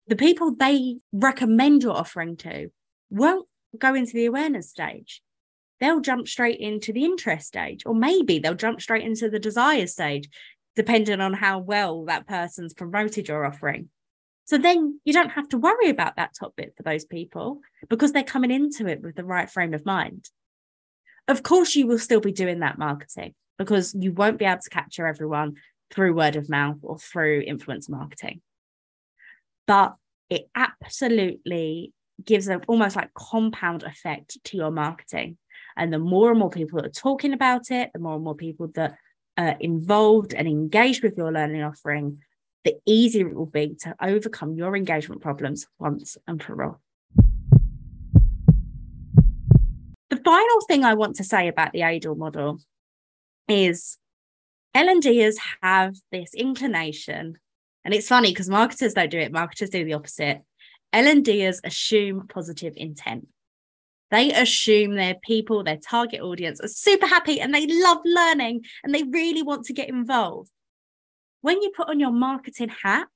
the 0.08 0.16
people 0.16 0.56
they 0.56 0.98
recommend 1.12 1.84
your 1.84 1.96
offering 1.96 2.38
to 2.38 2.72
won't 3.12 3.47
go 3.78 3.93
into 3.93 4.13
the 4.13 4.26
awareness 4.26 4.69
stage. 4.69 5.21
They'll 5.80 6.00
jump 6.00 6.28
straight 6.28 6.60
into 6.60 6.93
the 6.93 7.06
interest 7.06 7.47
stage, 7.47 7.84
or 7.86 7.93
maybe 7.93 8.39
they'll 8.39 8.54
jump 8.56 8.82
straight 8.82 9.04
into 9.04 9.30
the 9.30 9.39
desire 9.39 9.88
stage, 9.88 10.30
depending 10.76 11.21
on 11.21 11.34
how 11.34 11.60
well 11.60 12.06
that 12.06 12.28
person's 12.28 12.74
promoted 12.74 13.28
your 13.28 13.45
offering. 13.45 13.89
So 14.45 14.58
then 14.58 15.00
you 15.06 15.13
don't 15.13 15.32
have 15.32 15.50
to 15.50 15.58
worry 15.58 15.89
about 15.89 16.15
that 16.17 16.34
top 16.38 16.56
bit 16.56 16.74
for 16.76 16.84
those 16.84 17.06
people 17.06 17.62
because 17.89 18.12
they're 18.12 18.24
coming 18.24 18.52
into 18.52 18.88
it 18.88 19.02
with 19.02 19.15
the 19.15 19.24
right 19.24 19.50
frame 19.50 19.74
of 19.74 19.86
mind. 19.86 20.30
Of 21.28 21.43
course, 21.43 21.76
you 21.76 21.88
will 21.88 22.00
still 22.00 22.19
be 22.19 22.32
doing 22.32 22.60
that 22.60 22.78
marketing 22.78 23.34
because 23.58 23.95
you 23.97 24.12
won't 24.12 24.39
be 24.39 24.45
able 24.45 24.62
to 24.62 24.69
capture 24.69 25.08
everyone 25.08 25.56
through 25.91 26.15
word 26.15 26.36
of 26.36 26.50
mouth 26.50 26.78
or 26.82 26.97
through 26.97 27.43
influence 27.45 27.88
marketing. 27.89 28.41
But 29.67 29.95
it 30.30 30.50
absolutely 30.56 31.93
gives 32.26 32.48
an 32.48 32.62
almost 32.68 32.96
like 32.96 33.14
compound 33.14 33.84
effect 33.84 34.38
to 34.46 34.58
your 34.58 34.72
marketing. 34.72 35.38
And 35.78 35.92
the 35.92 36.00
more 36.00 36.30
and 36.32 36.40
more 36.40 36.50
people 36.50 36.82
that 36.82 36.88
are 36.88 36.90
talking 36.90 37.34
about 37.34 37.72
it, 37.72 37.92
the 37.94 38.00
more 38.00 38.16
and 38.16 38.24
more 38.24 38.36
people 38.36 38.68
that 38.76 38.96
are 39.38 39.56
involved 39.60 40.34
and 40.34 40.48
engaged 40.48 41.04
with 41.04 41.18
your 41.18 41.32
learning 41.32 41.64
offering, 41.64 42.20
the 42.64 42.76
easier 42.86 43.28
it 43.28 43.36
will 43.36 43.46
be 43.46 43.76
to 43.82 43.96
overcome 44.02 44.56
your 44.56 44.76
engagement 44.76 45.22
problems 45.22 45.68
once 45.80 46.18
and 46.28 46.44
for 46.44 46.64
all. 46.64 46.82
The 50.10 50.18
final 50.18 50.62
thing 50.68 50.84
I 50.84 50.94
want 50.94 51.16
to 51.16 51.24
say 51.24 51.48
about 51.48 51.72
the 51.72 51.82
AIDAL 51.82 52.18
model 52.18 52.60
is 53.48 53.98
L&Ders 54.76 55.38
have 55.62 55.96
this 56.12 56.34
inclination, 56.34 57.38
and 57.84 57.94
it's 57.94 58.08
funny 58.08 58.32
because 58.32 58.50
marketers 58.50 58.94
don't 58.94 59.10
do 59.10 59.20
it, 59.20 59.32
marketers 59.32 59.70
do 59.70 59.84
the 59.84 59.94
opposite. 59.94 60.42
L&Ders 60.94 61.62
assume 61.64 62.28
positive 62.28 62.74
intent. 62.76 63.28
They 64.12 64.34
assume 64.34 64.96
their 64.96 65.16
people, 65.16 65.64
their 65.64 65.78
target 65.78 66.20
audience 66.20 66.60
are 66.60 66.68
super 66.68 67.08
happy 67.08 67.40
and 67.40 67.54
they 67.54 67.66
love 67.66 68.00
learning 68.04 68.66
and 68.84 68.94
they 68.94 69.04
really 69.04 69.42
want 69.42 69.66
to 69.66 69.74
get 69.74 69.88
involved. 69.88 70.52
When 71.40 71.62
you 71.62 71.72
put 71.76 71.88
on 71.88 72.00
your 72.00 72.12
marketing 72.12 72.72
hat, 72.84 73.08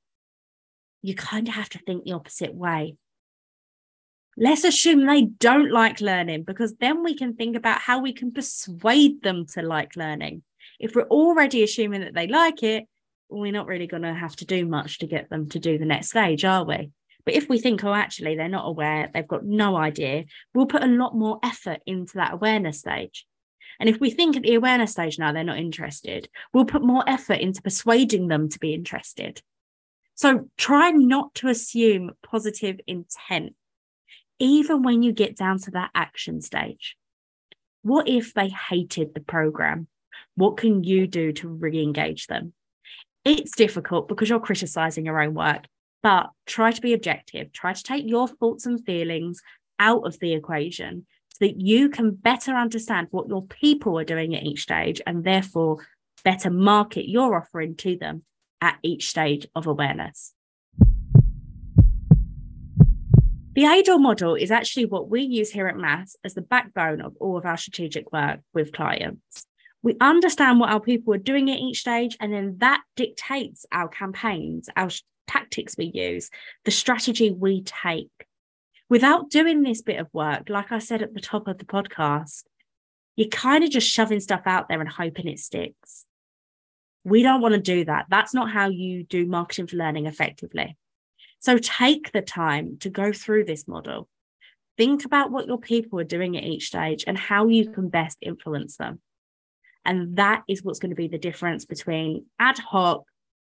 you 1.02 1.14
kind 1.14 1.48
of 1.48 1.54
have 1.54 1.70
to 1.70 1.80
think 1.80 2.06
the 2.06 2.14
opposite 2.14 2.56
way. 2.56 2.96
Let's 4.38 4.64
assume 4.64 5.06
they 5.06 5.24
don't 5.24 5.72
like 5.72 6.02
learning 6.02 6.44
because 6.44 6.76
then 6.76 7.04
we 7.04 7.16
can 7.16 7.36
think 7.36 7.56
about 7.56 7.82
how 7.82 8.00
we 8.00 8.14
can 8.14 8.32
persuade 8.32 9.22
them 9.22 9.46
to 9.54 9.62
like 9.62 9.96
learning. 9.96 10.44
If 10.80 10.96
we're 10.96 11.04
already 11.04 11.64
assuming 11.64 12.02
that 12.02 12.14
they 12.14 12.28
like 12.28 12.64
it, 12.64 12.86
we're 13.30 13.52
not 13.52 13.68
really 13.68 13.88
going 13.88 14.04
to 14.04 14.14
have 14.14 14.36
to 14.38 14.46
do 14.46 14.66
much 14.66 15.00
to 15.00 15.08
get 15.08 15.30
them 15.30 15.50
to 15.50 15.60
do 15.60 15.78
the 15.78 15.86
next 15.86 16.10
stage, 16.10 16.44
are 16.44 16.66
we? 16.66 16.92
But 17.26 17.36
if 17.36 17.50
we 17.50 17.60
think, 17.60 17.84
oh, 17.84 17.94
actually, 17.94 18.36
they're 18.36 18.48
not 18.48 18.68
aware, 18.68 19.10
they've 19.14 19.28
got 19.28 19.46
no 19.46 19.76
idea, 19.76 20.26
we'll 20.54 20.68
put 20.68 20.84
a 20.84 20.88
lot 20.88 21.16
more 21.16 21.40
effort 21.44 21.82
into 21.86 22.14
that 22.16 22.34
awareness 22.34 22.80
stage. 22.80 23.26
And 23.80 23.90
if 23.90 24.00
we 24.00 24.10
think 24.10 24.38
at 24.38 24.44
the 24.44 24.56
awareness 24.56 24.92
stage 24.92 25.20
now 25.20 25.34
they're 25.34 25.44
not 25.44 25.58
interested, 25.58 26.30
we'll 26.54 26.66
put 26.66 26.84
more 26.84 27.04
effort 27.08 27.40
into 27.40 27.62
persuading 27.62 28.28
them 28.28 28.50
to 28.50 28.60
be 28.60 28.74
interested. 28.74 29.42
So 30.14 30.50
try 30.58 30.92
not 30.92 31.34
to 31.36 31.50
assume 31.50 32.12
positive 32.24 32.80
intent, 32.88 33.54
even 34.40 34.84
when 34.84 35.04
you 35.04 35.12
get 35.12 35.36
down 35.36 35.60
to 35.60 35.72
that 35.72 35.92
action 35.94 36.42
stage. 36.42 36.96
What 37.82 38.08
if 38.08 38.34
they 38.34 38.50
hated 38.50 39.14
the 39.14 39.20
program? 39.20 39.88
What 40.36 40.58
can 40.58 40.84
you 40.84 41.06
do 41.06 41.34
to 41.34 41.50
re 41.50 41.82
engage 41.84 42.28
them? 42.28 42.54
It's 43.26 43.56
difficult 43.56 44.08
because 44.08 44.30
you're 44.30 44.40
criticizing 44.40 45.06
your 45.06 45.22
own 45.22 45.34
work, 45.34 45.66
but 46.06 46.30
try 46.46 46.72
to 46.72 46.82
be 46.82 46.94
objective. 46.94 47.52
Try 47.52 47.74
to 47.74 47.82
take 47.82 48.08
your 48.08 48.28
thoughts 48.28 48.68
and 48.68 48.86
feelings 48.86 49.42
out 49.80 50.06
of 50.06 50.20
the 50.20 50.34
equation 50.34 51.08
so 51.30 51.38
that 51.48 51.60
you 51.60 51.90
can 51.90 52.12
better 52.12 52.54
understand 52.54 53.08
what 53.10 53.28
your 53.28 53.42
people 53.48 53.98
are 53.98 54.04
doing 54.04 54.36
at 54.36 54.44
each 54.44 54.62
stage 54.62 55.02
and 55.08 55.24
therefore 55.24 55.78
better 56.24 56.52
market 56.52 57.10
your 57.10 57.36
offering 57.36 57.76
to 57.78 57.98
them 57.98 58.22
at 58.62 58.78
each 58.84 59.10
stage 59.10 59.48
of 59.56 59.66
awareness. 59.66 60.36
The 63.54 63.64
AIDAL 63.64 63.98
model 63.98 64.36
is 64.36 64.52
actually 64.52 64.86
what 64.86 65.10
we 65.10 65.24
use 65.24 65.50
here 65.50 65.66
at 65.66 65.76
MAAS 65.76 66.18
as 66.24 66.36
the 66.36 66.42
backbone 66.42 67.02
of 67.02 67.16
all 67.20 67.36
of 67.36 67.48
our 67.48 67.58
strategic 67.58 68.14
work 68.14 68.42
with 68.54 68.74
clients. 68.74 69.48
We 69.82 69.98
understand 70.00 70.60
what 70.60 70.70
our 70.70 70.80
people 70.80 71.16
are 71.16 71.18
doing 71.18 71.50
at 71.50 71.58
each 71.58 71.80
stage, 71.80 72.16
and 72.20 72.32
then 72.32 72.58
that 72.60 72.82
dictates 72.96 73.66
our 73.72 73.88
campaigns, 73.88 74.70
our 74.76 74.92
tactics 75.28 75.76
we 75.78 75.92
use, 75.94 76.30
the 76.64 76.72
strategy 76.72 77.32
we 77.32 77.62
take. 77.64 78.12
Without 78.90 79.30
doing 79.30 79.64
this 79.64 79.82
bit 79.82 80.00
of 80.00 80.14
work, 80.14 80.50
like 80.50 80.72
I 80.72 80.80
said 80.80 81.02
at 81.02 81.14
the 81.14 81.22
top 81.22 81.48
of 81.48 81.58
the 81.58 81.66
podcast, 81.66 82.44
you're 83.16 83.30
kind 83.30 83.64
of 83.64 83.70
just 83.70 83.90
shoving 83.90 84.20
stuff 84.20 84.44
out 84.46 84.70
there 84.70 84.80
and 84.80 84.90
hoping 84.90 85.28
it 85.28 85.40
sticks. 85.40 86.06
We 87.04 87.24
don't 87.24 87.42
want 87.42 87.54
to 87.54 87.62
do 87.62 87.86
that. 87.86 88.08
That's 88.10 88.34
not 88.34 88.52
how 88.52 88.70
you 88.70 89.04
do 89.04 89.26
marketing 89.26 89.68
for 89.68 89.78
learning 89.78 90.06
effectively. 90.06 90.76
So 91.40 91.58
take 91.58 92.12
the 92.12 92.22
time 92.22 92.78
to 92.80 92.90
go 92.90 93.14
through 93.14 93.46
this 93.46 93.68
model. 93.68 94.08
Think 94.78 95.06
about 95.06 95.32
what 95.32 95.48
your 95.48 95.60
people 95.60 96.00
are 96.00 96.04
doing 96.04 96.36
at 96.36 96.44
each 96.44 96.68
stage 96.68 97.06
and 97.08 97.18
how 97.18 97.48
you 97.48 97.70
can 97.70 97.90
best 97.90 98.18
influence 98.22 98.78
them. 98.78 99.00
And 99.86 100.18
that 100.18 100.44
is 100.50 100.64
what's 100.64 100.80
going 100.80 100.90
to 100.90 100.96
be 100.96 101.08
the 101.08 101.20
difference 101.20 101.66
between 101.66 102.26
ad 102.40 102.58
hoc, 102.58 103.04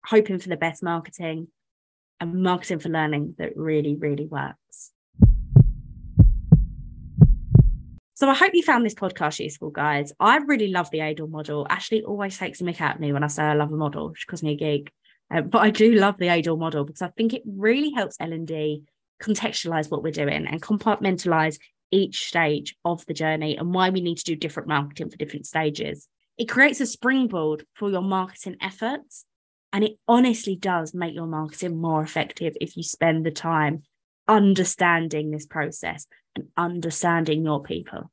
hoping 0.06 0.40
for 0.40 0.50
the 0.50 0.58
best 0.58 0.84
marketing, 0.84 1.48
and 2.32 2.42
marketing 2.42 2.80
for 2.80 2.90
learning 2.90 3.36
that 3.38 3.56
really, 3.56 3.96
really 3.96 4.26
works. 4.26 4.92
So 8.16 8.30
I 8.30 8.34
hope 8.34 8.52
you 8.54 8.64
found 8.64 8.86
this 8.86 8.94
podcast 8.94 9.40
useful, 9.40 9.70
guys. 9.70 10.14
I 10.20 10.38
really 10.38 10.70
love 10.70 10.90
the 10.92 11.00
AIDAL 11.00 11.28
model. 11.30 11.68
Ashley 11.70 12.04
always 12.04 12.38
takes 12.38 12.62
a 12.62 12.64
mick 12.64 12.80
at 12.80 13.00
me 13.00 13.12
when 13.12 13.24
I 13.24 13.28
say 13.28 13.44
I 13.44 13.54
love 13.54 13.72
a 13.72 13.76
model. 13.76 14.14
She 14.16 14.26
calls 14.26 14.44
me 14.44 14.54
a 14.54 14.56
geek. 14.56 14.92
Um, 15.30 15.50
but 15.50 15.62
I 15.62 15.72
do 15.72 15.94
love 15.94 16.18
the 16.18 16.28
AIDAL 16.28 16.58
model 16.58 16.86
because 16.86 17.02
I 17.02 17.10
think 17.10 17.34
it 17.34 17.42
really 17.46 17.92
helps 17.92 18.16
L&D 18.20 18.84
contextualize 19.22 19.92
what 19.92 20.04
we're 20.04 20.12
doing 20.12 20.48
and 20.48 20.62
compartmentalize 20.62 21.58
each 21.92 22.28
stage 22.28 22.76
of 22.86 23.06
the 23.06 23.14
journey 23.14 23.58
and 23.58 23.74
why 23.74 23.90
we 23.90 24.02
need 24.02 24.18
to 24.20 24.24
do 24.24 24.36
different 24.36 24.70
marketing 24.70 25.10
for 25.10 25.18
different 25.18 25.46
stages. 25.46 26.08
It 26.38 26.46
creates 26.46 26.80
a 26.80 26.86
springboard 26.86 27.66
for 27.74 27.90
your 27.90 28.02
marketing 28.02 28.58
efforts. 28.62 29.26
And 29.74 29.84
it 29.84 29.98
honestly 30.08 30.56
does 30.56 30.94
make 30.94 31.16
your 31.16 31.26
marketing 31.26 31.76
more 31.76 32.04
effective 32.04 32.56
if 32.62 32.78
you 32.78 32.84
spend 32.84 33.26
the 33.26 33.32
time 33.32 33.84
understanding 34.28 35.32
this 35.32 35.48
process 35.48 36.08
and 36.36 36.48
understanding 36.56 37.44
your 37.44 37.62
people. 37.62 38.12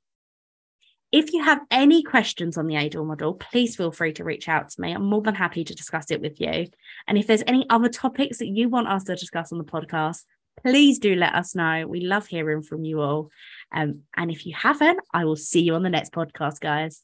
If 1.13 1.33
you 1.33 1.43
have 1.43 1.61
any 1.71 2.03
questions 2.03 2.57
on 2.57 2.67
the 2.67 2.77
AIDAL 2.77 3.05
model, 3.05 3.35
please 3.35 3.77
feel 3.77 3.91
free 3.91 4.13
to 4.15 4.25
reach 4.25 4.49
out 4.49 4.71
to 4.71 4.81
me. 4.81 4.93
I'm 4.93 5.05
more 5.05 5.23
than 5.23 5.35
happy 5.35 5.65
to 5.65 5.75
discuss 5.75 6.11
it 6.11 6.21
with 6.21 6.41
you. 6.41 6.67
And 7.09 7.19
if 7.19 7.27
there's 7.27 7.43
any 7.47 7.67
other 7.69 7.89
topics 7.89 8.39
that 8.39 8.47
you 8.47 8.69
want 8.69 8.89
us 8.89 9.05
to 9.05 9.17
discuss 9.17 9.53
on 9.53 9.59
the 9.59 9.65
podcast, 9.65 10.23
please 10.63 10.99
do 10.99 11.17
let 11.17 11.35
us 11.35 11.57
know. 11.57 11.85
We 11.87 12.03
love 12.03 12.29
hearing 12.29 12.63
from 12.63 12.85
you 12.85 13.01
all. 13.01 13.31
Um, 13.73 14.03
and 14.17 14.31
if 14.31 14.47
you 14.47 14.55
haven't, 14.55 15.01
I 15.13 15.25
will 15.25 15.37
see 15.37 15.63
you 15.63 15.75
on 15.75 15.83
the 15.83 15.91
next 15.91 16.13
podcast, 16.13 16.61
guys. 16.61 17.03